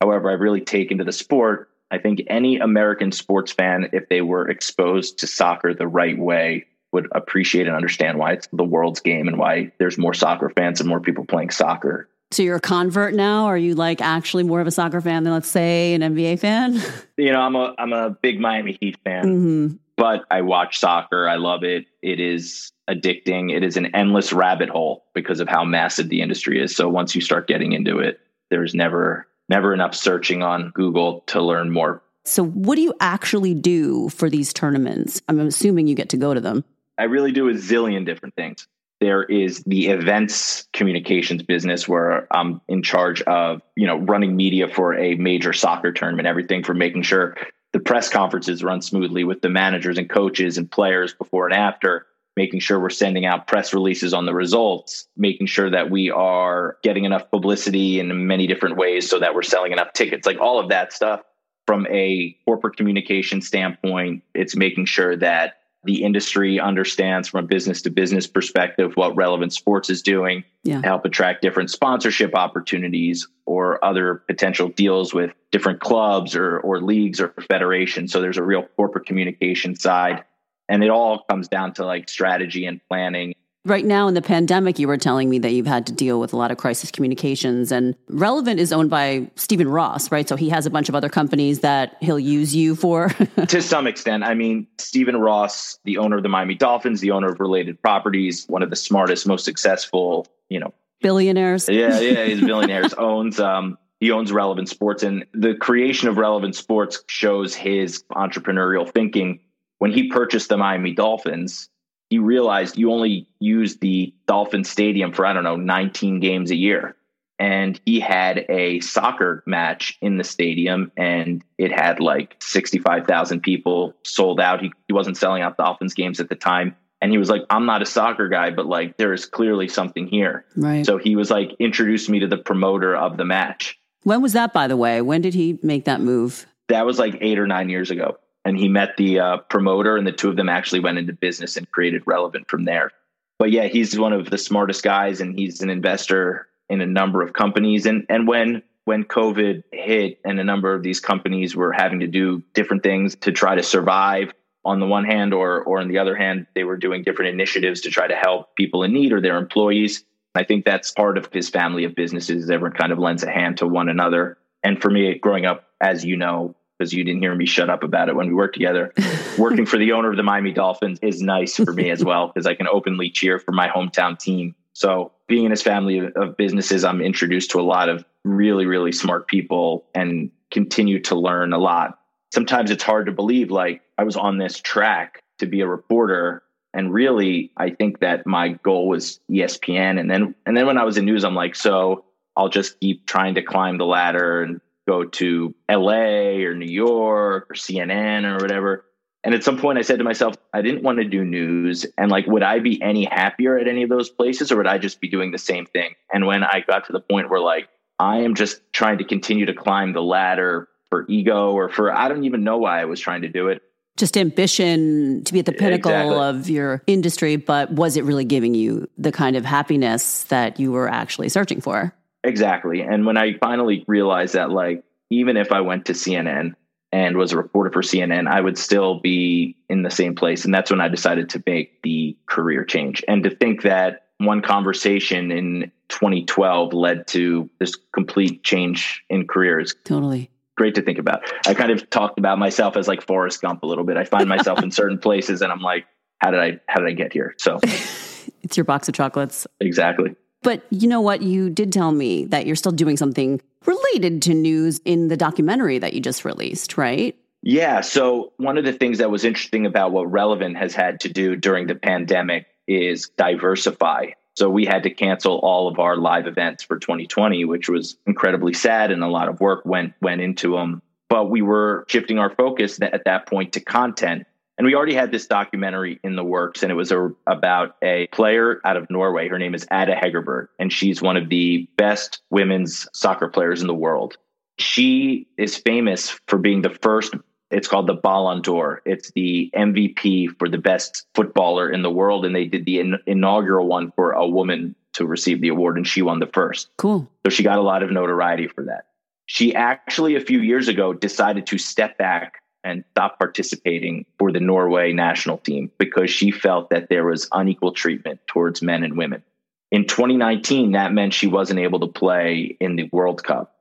However, 0.00 0.30
I've 0.30 0.40
really 0.40 0.60
taken 0.60 0.98
to 0.98 1.04
the 1.04 1.12
sport. 1.12 1.70
I 1.90 1.98
think 1.98 2.22
any 2.28 2.58
American 2.58 3.12
sports 3.12 3.52
fan, 3.52 3.90
if 3.92 4.08
they 4.08 4.20
were 4.20 4.48
exposed 4.48 5.18
to 5.20 5.26
soccer 5.26 5.72
the 5.74 5.86
right 5.86 6.18
way, 6.18 6.66
would 6.92 7.08
appreciate 7.12 7.66
and 7.66 7.76
understand 7.76 8.18
why 8.18 8.32
it's 8.32 8.48
the 8.52 8.64
world's 8.64 9.00
game 9.00 9.28
and 9.28 9.38
why 9.38 9.70
there's 9.78 9.98
more 9.98 10.14
soccer 10.14 10.50
fans 10.50 10.80
and 10.80 10.88
more 10.88 11.00
people 11.00 11.24
playing 11.24 11.50
soccer. 11.50 12.08
So 12.30 12.42
you're 12.42 12.56
a 12.56 12.60
convert 12.60 13.14
now? 13.14 13.46
Are 13.46 13.56
you 13.56 13.74
like 13.74 14.00
actually 14.00 14.42
more 14.42 14.60
of 14.60 14.66
a 14.66 14.70
soccer 14.70 15.00
fan 15.00 15.24
than 15.24 15.32
let's 15.32 15.48
say 15.48 15.94
an 15.94 16.02
NBA 16.02 16.40
fan? 16.40 16.80
You 17.16 17.32
know, 17.32 17.40
I'm 17.40 17.56
a 17.56 17.74
I'm 17.78 17.92
a 17.92 18.10
big 18.10 18.38
Miami 18.38 18.78
Heat 18.80 18.96
fan. 19.02 19.24
Mm-hmm. 19.24 19.76
But 19.96 20.24
I 20.30 20.42
watch 20.42 20.78
soccer. 20.78 21.28
I 21.28 21.34
love 21.34 21.64
it. 21.64 21.86
It 22.00 22.20
is 22.20 22.70
addicting. 22.88 23.52
It 23.52 23.64
is 23.64 23.76
an 23.76 23.86
endless 23.86 24.32
rabbit 24.32 24.68
hole 24.68 25.04
because 25.14 25.40
of 25.40 25.48
how 25.48 25.64
massive 25.64 26.10
the 26.10 26.20
industry 26.20 26.62
is. 26.62 26.76
So 26.76 26.88
once 26.88 27.16
you 27.16 27.20
start 27.20 27.48
getting 27.48 27.72
into 27.72 27.98
it, 27.98 28.20
there's 28.50 28.72
never 28.72 29.26
never 29.48 29.72
enough 29.72 29.94
searching 29.94 30.42
on 30.42 30.70
Google 30.70 31.22
to 31.28 31.42
learn 31.42 31.70
more. 31.70 32.02
So, 32.24 32.44
what 32.44 32.76
do 32.76 32.82
you 32.82 32.94
actually 33.00 33.54
do 33.54 34.10
for 34.10 34.28
these 34.28 34.52
tournaments? 34.52 35.22
I'm 35.28 35.40
assuming 35.40 35.86
you 35.86 35.94
get 35.94 36.10
to 36.10 36.16
go 36.16 36.34
to 36.34 36.40
them. 36.40 36.64
I 36.98 37.04
really 37.04 37.32
do 37.32 37.48
a 37.48 37.54
zillion 37.54 38.04
different 38.04 38.34
things. 38.34 38.66
There 39.00 39.22
is 39.22 39.62
the 39.62 39.86
events 39.88 40.68
communications 40.72 41.42
business 41.42 41.88
where 41.88 42.26
I'm 42.36 42.60
in 42.68 42.82
charge 42.82 43.22
of, 43.22 43.62
you 43.76 43.86
know, 43.86 43.96
running 43.96 44.36
media 44.36 44.68
for 44.68 44.94
a 44.94 45.14
major 45.14 45.52
soccer 45.52 45.92
tournament, 45.92 46.26
everything 46.26 46.64
from 46.64 46.78
making 46.78 47.02
sure 47.02 47.36
the 47.72 47.78
press 47.78 48.08
conferences 48.08 48.64
run 48.64 48.82
smoothly 48.82 49.24
with 49.24 49.40
the 49.40 49.48
managers 49.48 49.98
and 49.98 50.10
coaches 50.10 50.58
and 50.58 50.70
players 50.70 51.14
before 51.14 51.46
and 51.46 51.54
after 51.54 52.06
making 52.38 52.60
sure 52.60 52.78
we're 52.78 52.88
sending 52.88 53.26
out 53.26 53.48
press 53.48 53.74
releases 53.74 54.14
on 54.14 54.24
the 54.24 54.32
results, 54.32 55.08
making 55.16 55.48
sure 55.48 55.68
that 55.68 55.90
we 55.90 56.08
are 56.08 56.78
getting 56.84 57.04
enough 57.04 57.28
publicity 57.30 57.98
in 57.98 58.26
many 58.28 58.46
different 58.46 58.76
ways 58.76 59.10
so 59.10 59.18
that 59.18 59.34
we're 59.34 59.42
selling 59.42 59.72
enough 59.72 59.92
tickets, 59.92 60.24
like 60.24 60.38
all 60.38 60.58
of 60.58 60.70
that 60.70 60.92
stuff. 60.92 61.20
From 61.66 61.86
a 61.90 62.34
corporate 62.46 62.76
communication 62.76 63.42
standpoint, 63.42 64.22
it's 64.34 64.56
making 64.56 64.86
sure 64.86 65.16
that 65.16 65.58
the 65.84 66.02
industry 66.02 66.58
understands 66.58 67.28
from 67.28 67.44
a 67.44 67.46
business 67.46 67.82
to 67.82 67.90
business 67.90 68.26
perspective 68.26 68.92
what 68.94 69.14
relevant 69.16 69.52
sports 69.52 69.90
is 69.90 70.00
doing 70.00 70.44
yeah. 70.62 70.80
to 70.80 70.86
help 70.86 71.04
attract 71.04 71.42
different 71.42 71.70
sponsorship 71.70 72.34
opportunities 72.34 73.28
or 73.46 73.84
other 73.84 74.14
potential 74.14 74.68
deals 74.68 75.12
with 75.12 75.32
different 75.50 75.80
clubs 75.80 76.34
or, 76.34 76.58
or 76.60 76.80
leagues 76.80 77.20
or 77.20 77.34
federations. 77.48 78.12
So 78.12 78.20
there's 78.20 78.38
a 78.38 78.42
real 78.42 78.62
corporate 78.76 79.06
communication 79.06 79.76
side 79.76 80.24
and 80.68 80.84
it 80.84 80.90
all 80.90 81.24
comes 81.28 81.48
down 81.48 81.72
to 81.74 81.84
like 81.84 82.08
strategy 82.08 82.66
and 82.66 82.80
planning 82.88 83.34
Right 83.68 83.84
now 83.84 84.08
in 84.08 84.14
the 84.14 84.22
pandemic, 84.22 84.78
you 84.78 84.88
were 84.88 84.96
telling 84.96 85.28
me 85.28 85.38
that 85.40 85.52
you've 85.52 85.66
had 85.66 85.86
to 85.88 85.92
deal 85.92 86.20
with 86.20 86.32
a 86.32 86.36
lot 86.36 86.50
of 86.50 86.56
crisis 86.56 86.90
communications 86.90 87.70
and 87.70 87.94
Relevant 88.08 88.60
is 88.60 88.72
owned 88.72 88.88
by 88.88 89.30
Stephen 89.34 89.68
Ross, 89.68 90.10
right? 90.10 90.26
So 90.26 90.36
he 90.36 90.48
has 90.48 90.64
a 90.64 90.70
bunch 90.70 90.88
of 90.88 90.94
other 90.94 91.10
companies 91.10 91.60
that 91.60 91.96
he'll 92.00 92.18
use 92.18 92.56
you 92.56 92.74
for. 92.74 93.08
to 93.48 93.60
some 93.60 93.86
extent. 93.86 94.24
I 94.24 94.32
mean, 94.32 94.66
Stephen 94.78 95.18
Ross, 95.18 95.78
the 95.84 95.98
owner 95.98 96.16
of 96.16 96.22
the 96.22 96.30
Miami 96.30 96.54
Dolphins, 96.54 97.00
the 97.00 97.10
owner 97.10 97.28
of 97.28 97.40
related 97.40 97.82
properties, 97.82 98.46
one 98.48 98.62
of 98.62 98.70
the 98.70 98.76
smartest, 98.76 99.26
most 99.26 99.44
successful, 99.44 100.26
you 100.48 100.60
know, 100.60 100.72
billionaires. 101.02 101.68
Yeah, 101.68 102.00
yeah, 102.00 102.24
he's 102.24 102.40
billionaires, 102.44 102.94
owns, 102.94 103.38
um, 103.38 103.76
he 104.00 104.12
owns 104.12 104.32
Relevant 104.32 104.70
Sports 104.70 105.02
and 105.02 105.26
the 105.34 105.54
creation 105.54 106.08
of 106.08 106.16
Relevant 106.16 106.54
Sports 106.54 107.02
shows 107.08 107.54
his 107.54 108.04
entrepreneurial 108.12 108.88
thinking 108.88 109.40
when 109.78 109.92
he 109.92 110.08
purchased 110.08 110.48
the 110.48 110.56
Miami 110.56 110.92
Dolphins, 110.92 111.68
he 112.10 112.18
realized 112.18 112.78
you 112.78 112.92
only 112.92 113.28
use 113.38 113.76
the 113.76 114.14
Dolphin 114.26 114.64
Stadium 114.64 115.12
for, 115.12 115.26
I 115.26 115.32
don't 115.32 115.44
know, 115.44 115.56
19 115.56 116.20
games 116.20 116.50
a 116.50 116.56
year. 116.56 116.96
And 117.40 117.80
he 117.86 118.00
had 118.00 118.46
a 118.48 118.80
soccer 118.80 119.44
match 119.46 119.96
in 120.00 120.16
the 120.16 120.24
stadium 120.24 120.90
and 120.96 121.44
it 121.56 121.70
had 121.70 122.00
like 122.00 122.34
65,000 122.40 123.42
people 123.42 123.94
sold 124.02 124.40
out. 124.40 124.60
He, 124.60 124.72
he 124.88 124.92
wasn't 124.92 125.16
selling 125.16 125.42
out 125.42 125.56
Dolphins 125.56 125.94
games 125.94 126.18
at 126.18 126.28
the 126.28 126.34
time. 126.34 126.74
And 127.00 127.12
he 127.12 127.18
was 127.18 127.30
like, 127.30 127.42
I'm 127.48 127.64
not 127.64 127.80
a 127.80 127.86
soccer 127.86 128.28
guy, 128.28 128.50
but 128.50 128.66
like 128.66 128.96
there 128.96 129.12
is 129.12 129.24
clearly 129.24 129.68
something 129.68 130.08
here. 130.08 130.46
Right. 130.56 130.84
So 130.84 130.98
he 130.98 131.14
was 131.14 131.30
like, 131.30 131.54
introduced 131.60 132.10
me 132.10 132.18
to 132.20 132.26
the 132.26 132.38
promoter 132.38 132.96
of 132.96 133.16
the 133.16 133.24
match. 133.24 133.78
When 134.02 134.20
was 134.20 134.32
that, 134.32 134.52
by 134.52 134.66
the 134.66 134.76
way? 134.76 135.00
When 135.00 135.20
did 135.20 135.34
he 135.34 135.60
make 135.62 135.84
that 135.84 136.00
move? 136.00 136.44
That 136.68 136.86
was 136.86 136.98
like 136.98 137.18
eight 137.20 137.38
or 137.38 137.46
nine 137.46 137.68
years 137.68 137.92
ago 137.92 138.18
and 138.44 138.58
he 138.58 138.68
met 138.68 138.96
the 138.96 139.20
uh, 139.20 139.36
promoter, 139.38 139.96
and 139.96 140.06
the 140.06 140.12
two 140.12 140.28
of 140.28 140.36
them 140.36 140.48
actually 140.48 140.80
went 140.80 140.98
into 140.98 141.12
business 141.12 141.56
and 141.56 141.70
created 141.70 142.02
Relevant 142.06 142.48
from 142.48 142.64
there. 142.64 142.92
But 143.38 143.50
yeah, 143.50 143.66
he's 143.66 143.98
one 143.98 144.12
of 144.12 144.30
the 144.30 144.38
smartest 144.38 144.82
guys, 144.82 145.20
and 145.20 145.38
he's 145.38 145.60
an 145.60 145.70
investor 145.70 146.48
in 146.68 146.80
a 146.80 146.86
number 146.86 147.22
of 147.22 147.32
companies. 147.32 147.86
And 147.86 148.04
and 148.08 148.26
when 148.26 148.62
when 148.84 149.04
COVID 149.04 149.64
hit 149.72 150.18
and 150.24 150.40
a 150.40 150.44
number 150.44 150.74
of 150.74 150.82
these 150.82 150.98
companies 150.98 151.54
were 151.54 151.72
having 151.72 152.00
to 152.00 152.06
do 152.06 152.42
different 152.54 152.82
things 152.82 153.16
to 153.16 153.32
try 153.32 153.54
to 153.54 153.62
survive 153.62 154.32
on 154.64 154.80
the 154.80 154.86
one 154.86 155.04
hand, 155.04 155.32
or 155.32 155.62
or 155.62 155.80
on 155.80 155.88
the 155.88 155.98
other 155.98 156.16
hand, 156.16 156.46
they 156.54 156.64
were 156.64 156.76
doing 156.76 157.02
different 157.02 157.32
initiatives 157.32 157.82
to 157.82 157.90
try 157.90 158.06
to 158.06 158.16
help 158.16 158.56
people 158.56 158.82
in 158.82 158.92
need 158.92 159.12
or 159.12 159.20
their 159.20 159.36
employees. 159.36 160.04
I 160.34 160.44
think 160.44 160.64
that's 160.64 160.90
part 160.90 161.18
of 161.18 161.28
his 161.32 161.48
family 161.48 161.84
of 161.84 161.94
businesses. 161.94 162.50
Everyone 162.50 162.76
kind 162.76 162.92
of 162.92 162.98
lends 162.98 163.22
a 163.22 163.30
hand 163.30 163.58
to 163.58 163.66
one 163.66 163.88
another. 163.88 164.38
And 164.62 164.80
for 164.80 164.90
me, 164.90 165.14
growing 165.18 165.46
up, 165.46 165.64
as 165.80 166.04
you 166.04 166.16
know, 166.16 166.54
because 166.78 166.92
you 166.92 167.04
didn't 167.04 167.20
hear 167.20 167.34
me 167.34 167.46
shut 167.46 167.68
up 167.68 167.82
about 167.82 168.08
it 168.08 168.16
when 168.16 168.28
we 168.28 168.34
worked 168.34 168.54
together. 168.54 168.92
Working 169.36 169.66
for 169.66 169.78
the 169.78 169.92
owner 169.92 170.10
of 170.10 170.16
the 170.16 170.22
Miami 170.22 170.52
Dolphins 170.52 170.98
is 171.02 171.20
nice 171.20 171.56
for 171.56 171.72
me 171.72 171.90
as 171.90 172.04
well 172.04 172.28
because 172.28 172.46
I 172.46 172.54
can 172.54 172.68
openly 172.68 173.10
cheer 173.10 173.38
for 173.38 173.52
my 173.52 173.68
hometown 173.68 174.18
team. 174.18 174.54
So, 174.72 175.12
being 175.26 175.44
in 175.44 175.50
his 175.50 175.60
family 175.60 176.10
of 176.14 176.36
businesses, 176.36 176.84
I'm 176.84 177.02
introduced 177.02 177.50
to 177.50 177.60
a 177.60 177.62
lot 177.62 177.88
of 177.88 178.04
really, 178.24 178.64
really 178.64 178.92
smart 178.92 179.26
people 179.26 179.84
and 179.94 180.30
continue 180.50 181.00
to 181.02 181.16
learn 181.16 181.52
a 181.52 181.58
lot. 181.58 181.98
Sometimes 182.32 182.70
it's 182.70 182.82
hard 182.82 183.06
to 183.06 183.12
believe, 183.12 183.50
like, 183.50 183.82
I 183.98 184.04
was 184.04 184.16
on 184.16 184.38
this 184.38 184.60
track 184.60 185.20
to 185.38 185.46
be 185.46 185.60
a 185.60 185.66
reporter. 185.66 186.42
And 186.72 186.92
really, 186.92 187.50
I 187.56 187.70
think 187.70 188.00
that 188.00 188.26
my 188.26 188.50
goal 188.50 188.88
was 188.88 189.20
ESPN. 189.30 189.98
And 189.98 190.10
then, 190.10 190.34
and 190.46 190.56
then 190.56 190.66
when 190.66 190.78
I 190.78 190.84
was 190.84 190.96
in 190.96 191.06
news, 191.06 191.24
I'm 191.24 191.34
like, 191.34 191.54
so 191.54 192.04
I'll 192.36 192.48
just 192.48 192.78
keep 192.78 193.04
trying 193.06 193.34
to 193.34 193.42
climb 193.42 193.78
the 193.78 193.86
ladder 193.86 194.42
and 194.42 194.60
go 194.88 195.04
to 195.04 195.54
LA 195.70 196.40
or 196.46 196.54
New 196.54 196.72
York 196.72 197.50
or 197.50 197.54
CNN 197.54 198.24
or 198.24 198.42
whatever. 198.42 198.86
And 199.22 199.34
at 199.34 199.44
some 199.44 199.58
point 199.58 199.78
I 199.78 199.82
said 199.82 199.98
to 199.98 200.04
myself, 200.04 200.36
I 200.54 200.62
didn't 200.62 200.82
want 200.82 200.98
to 200.98 201.04
do 201.04 201.24
news. 201.24 201.84
And 201.98 202.10
like, 202.10 202.26
would 202.26 202.42
I 202.42 202.60
be 202.60 202.80
any 202.80 203.04
happier 203.04 203.58
at 203.58 203.68
any 203.68 203.82
of 203.82 203.90
those 203.90 204.08
places 204.08 204.50
or 204.50 204.56
would 204.56 204.66
I 204.66 204.78
just 204.78 205.00
be 205.00 205.08
doing 205.08 205.30
the 205.30 205.38
same 205.38 205.66
thing? 205.66 205.94
And 206.10 206.26
when 206.26 206.42
I 206.42 206.64
got 206.66 206.86
to 206.86 206.92
the 206.92 207.00
point 207.00 207.28
where 207.28 207.40
like, 207.40 207.68
I 207.98 208.18
am 208.18 208.34
just 208.34 208.62
trying 208.72 208.98
to 208.98 209.04
continue 209.04 209.44
to 209.46 209.54
climb 209.54 209.92
the 209.92 210.02
ladder 210.02 210.68
for 210.88 211.04
ego 211.08 211.52
or 211.52 211.68
for, 211.68 211.92
I 211.92 212.08
don't 212.08 212.24
even 212.24 212.42
know 212.42 212.56
why 212.56 212.80
I 212.80 212.86
was 212.86 213.00
trying 213.00 213.22
to 213.22 213.28
do 213.28 213.48
it. 213.48 213.60
Just 213.98 214.16
ambition 214.16 215.24
to 215.24 215.32
be 215.32 215.40
at 215.40 215.46
the 215.46 215.52
pinnacle 215.52 215.90
exactly. 215.90 216.16
of 216.16 216.48
your 216.48 216.82
industry, 216.86 217.36
but 217.36 217.72
was 217.72 217.96
it 217.96 218.04
really 218.04 218.24
giving 218.24 218.54
you 218.54 218.88
the 218.96 219.10
kind 219.12 219.36
of 219.36 219.44
happiness 219.44 220.22
that 220.24 220.58
you 220.60 220.70
were 220.72 220.88
actually 220.88 221.28
searching 221.28 221.60
for? 221.60 221.92
Exactly. 222.28 222.82
And 222.82 223.06
when 223.06 223.16
I 223.16 223.38
finally 223.38 223.84
realized 223.86 224.34
that, 224.34 224.50
like, 224.50 224.84
even 225.10 225.38
if 225.38 225.50
I 225.50 225.62
went 225.62 225.86
to 225.86 225.94
CNN 225.94 226.52
and 226.92 227.16
was 227.16 227.32
a 227.32 227.38
reporter 227.38 227.70
for 227.70 227.80
CNN, 227.80 228.28
I 228.28 228.40
would 228.40 228.58
still 228.58 229.00
be 229.00 229.56
in 229.70 229.82
the 229.82 229.90
same 229.90 230.14
place. 230.14 230.44
And 230.44 230.52
that's 230.52 230.70
when 230.70 230.80
I 230.80 230.88
decided 230.88 231.30
to 231.30 231.42
make 231.46 231.80
the 231.82 232.16
career 232.26 232.64
change. 232.64 233.02
And 233.08 233.24
to 233.24 233.30
think 233.30 233.62
that 233.62 234.04
one 234.18 234.42
conversation 234.42 235.32
in 235.32 235.72
2012 235.88 236.74
led 236.74 237.06
to 237.08 237.48
this 237.58 237.74
complete 237.94 238.44
change 238.44 239.02
in 239.08 239.26
careers. 239.26 239.74
Totally. 239.84 240.30
Great 240.56 240.74
to 240.74 240.82
think 240.82 240.98
about. 240.98 241.22
I 241.46 241.54
kind 241.54 241.70
of 241.70 241.88
talked 241.88 242.18
about 242.18 242.38
myself 242.38 242.76
as 242.76 242.88
like 242.88 243.00
Forrest 243.00 243.40
Gump 243.40 243.62
a 243.62 243.66
little 243.66 243.84
bit. 243.84 243.96
I 243.96 244.04
find 244.04 244.28
myself 244.28 244.62
in 244.62 244.70
certain 244.70 244.98
places 244.98 245.40
and 245.40 245.50
I'm 245.50 245.62
like, 245.62 245.86
how 246.18 246.30
did 246.30 246.40
I 246.40 246.60
how 246.66 246.80
did 246.80 246.88
I 246.88 246.92
get 246.92 247.12
here? 247.12 247.34
So 247.38 247.58
it's 248.42 248.56
your 248.56 248.64
box 248.64 248.88
of 248.88 248.94
chocolates. 248.94 249.46
Exactly. 249.60 250.14
But 250.42 250.64
you 250.70 250.88
know 250.88 251.00
what? 251.00 251.22
You 251.22 251.50
did 251.50 251.72
tell 251.72 251.92
me 251.92 252.24
that 252.26 252.46
you're 252.46 252.56
still 252.56 252.72
doing 252.72 252.96
something 252.96 253.40
related 253.66 254.22
to 254.22 254.34
news 254.34 254.80
in 254.84 255.08
the 255.08 255.16
documentary 255.16 255.78
that 255.78 255.92
you 255.92 256.00
just 256.00 256.24
released, 256.24 256.78
right? 256.78 257.16
Yeah. 257.42 257.80
So, 257.80 258.32
one 258.36 258.58
of 258.58 258.64
the 258.64 258.72
things 258.72 258.98
that 258.98 259.10
was 259.10 259.24
interesting 259.24 259.66
about 259.66 259.92
what 259.92 260.10
Relevant 260.10 260.56
has 260.56 260.74
had 260.74 261.00
to 261.00 261.08
do 261.08 261.36
during 261.36 261.66
the 261.66 261.74
pandemic 261.74 262.46
is 262.66 263.10
diversify. 263.16 264.10
So, 264.36 264.50
we 264.50 264.64
had 264.64 264.84
to 264.84 264.90
cancel 264.90 265.38
all 265.38 265.68
of 265.68 265.78
our 265.78 265.96
live 265.96 266.26
events 266.26 266.64
for 266.64 266.78
2020, 266.78 267.44
which 267.44 267.68
was 267.68 267.96
incredibly 268.06 268.54
sad 268.54 268.90
and 268.90 269.02
a 269.02 269.08
lot 269.08 269.28
of 269.28 269.40
work 269.40 269.64
went 269.64 269.94
went 270.00 270.20
into 270.20 270.56
them. 270.56 270.82
But 271.08 271.30
we 271.30 271.42
were 271.42 271.84
shifting 271.88 272.18
our 272.18 272.30
focus 272.30 272.78
at 272.82 273.04
that 273.04 273.26
point 273.26 273.52
to 273.54 273.60
content 273.60 274.26
and 274.58 274.66
we 274.66 274.74
already 274.74 274.94
had 274.94 275.12
this 275.12 275.26
documentary 275.26 276.00
in 276.02 276.16
the 276.16 276.24
works, 276.24 276.64
and 276.64 276.72
it 276.72 276.74
was 276.74 276.90
a, 276.90 277.10
about 277.28 277.76
a 277.80 278.08
player 278.08 278.60
out 278.64 278.76
of 278.76 278.90
Norway. 278.90 279.28
Her 279.28 279.38
name 279.38 279.54
is 279.54 279.64
Ada 279.72 279.94
Hegerberg, 279.94 280.48
and 280.58 280.72
she's 280.72 281.00
one 281.00 281.16
of 281.16 281.28
the 281.28 281.68
best 281.76 282.20
women's 282.30 282.88
soccer 282.92 283.28
players 283.28 283.60
in 283.60 283.68
the 283.68 283.74
world. 283.74 284.16
She 284.58 285.28
is 285.38 285.56
famous 285.56 286.10
for 286.26 286.38
being 286.38 286.62
the 286.62 286.76
first. 286.82 287.14
It's 287.52 287.68
called 287.68 287.86
the 287.86 287.94
Ballon 287.94 288.42
d'Or. 288.42 288.82
It's 288.84 289.12
the 289.12 289.48
MVP 289.54 290.36
for 290.40 290.48
the 290.48 290.58
best 290.58 291.06
footballer 291.14 291.70
in 291.70 291.82
the 291.82 291.90
world, 291.90 292.26
and 292.26 292.34
they 292.34 292.44
did 292.44 292.64
the 292.64 292.80
in- 292.80 292.98
inaugural 293.06 293.68
one 293.68 293.92
for 293.92 294.10
a 294.10 294.26
woman 294.26 294.74
to 294.94 295.06
receive 295.06 295.40
the 295.40 295.48
award, 295.48 295.76
and 295.76 295.86
she 295.86 296.02
won 296.02 296.18
the 296.18 296.26
first. 296.26 296.68
Cool. 296.78 297.08
So 297.24 297.30
she 297.30 297.44
got 297.44 297.58
a 297.58 297.62
lot 297.62 297.84
of 297.84 297.92
notoriety 297.92 298.48
for 298.48 298.64
that. 298.64 298.86
She 299.26 299.54
actually, 299.54 300.16
a 300.16 300.20
few 300.20 300.40
years 300.40 300.66
ago, 300.66 300.92
decided 300.92 301.46
to 301.46 301.58
step 301.58 301.96
back 301.96 302.42
and 302.64 302.84
stopped 302.90 303.18
participating 303.18 304.04
for 304.18 304.32
the 304.32 304.40
Norway 304.40 304.92
national 304.92 305.38
team 305.38 305.70
because 305.78 306.10
she 306.10 306.30
felt 306.30 306.70
that 306.70 306.88
there 306.88 307.04
was 307.04 307.28
unequal 307.32 307.72
treatment 307.72 308.20
towards 308.26 308.62
men 308.62 308.82
and 308.82 308.96
women. 308.96 309.22
In 309.70 309.86
2019, 309.86 310.72
that 310.72 310.92
meant 310.92 311.14
she 311.14 311.26
wasn't 311.26 311.60
able 311.60 311.80
to 311.80 311.86
play 311.86 312.56
in 312.60 312.76
the 312.76 312.88
World 312.92 313.22
Cup. 313.22 313.54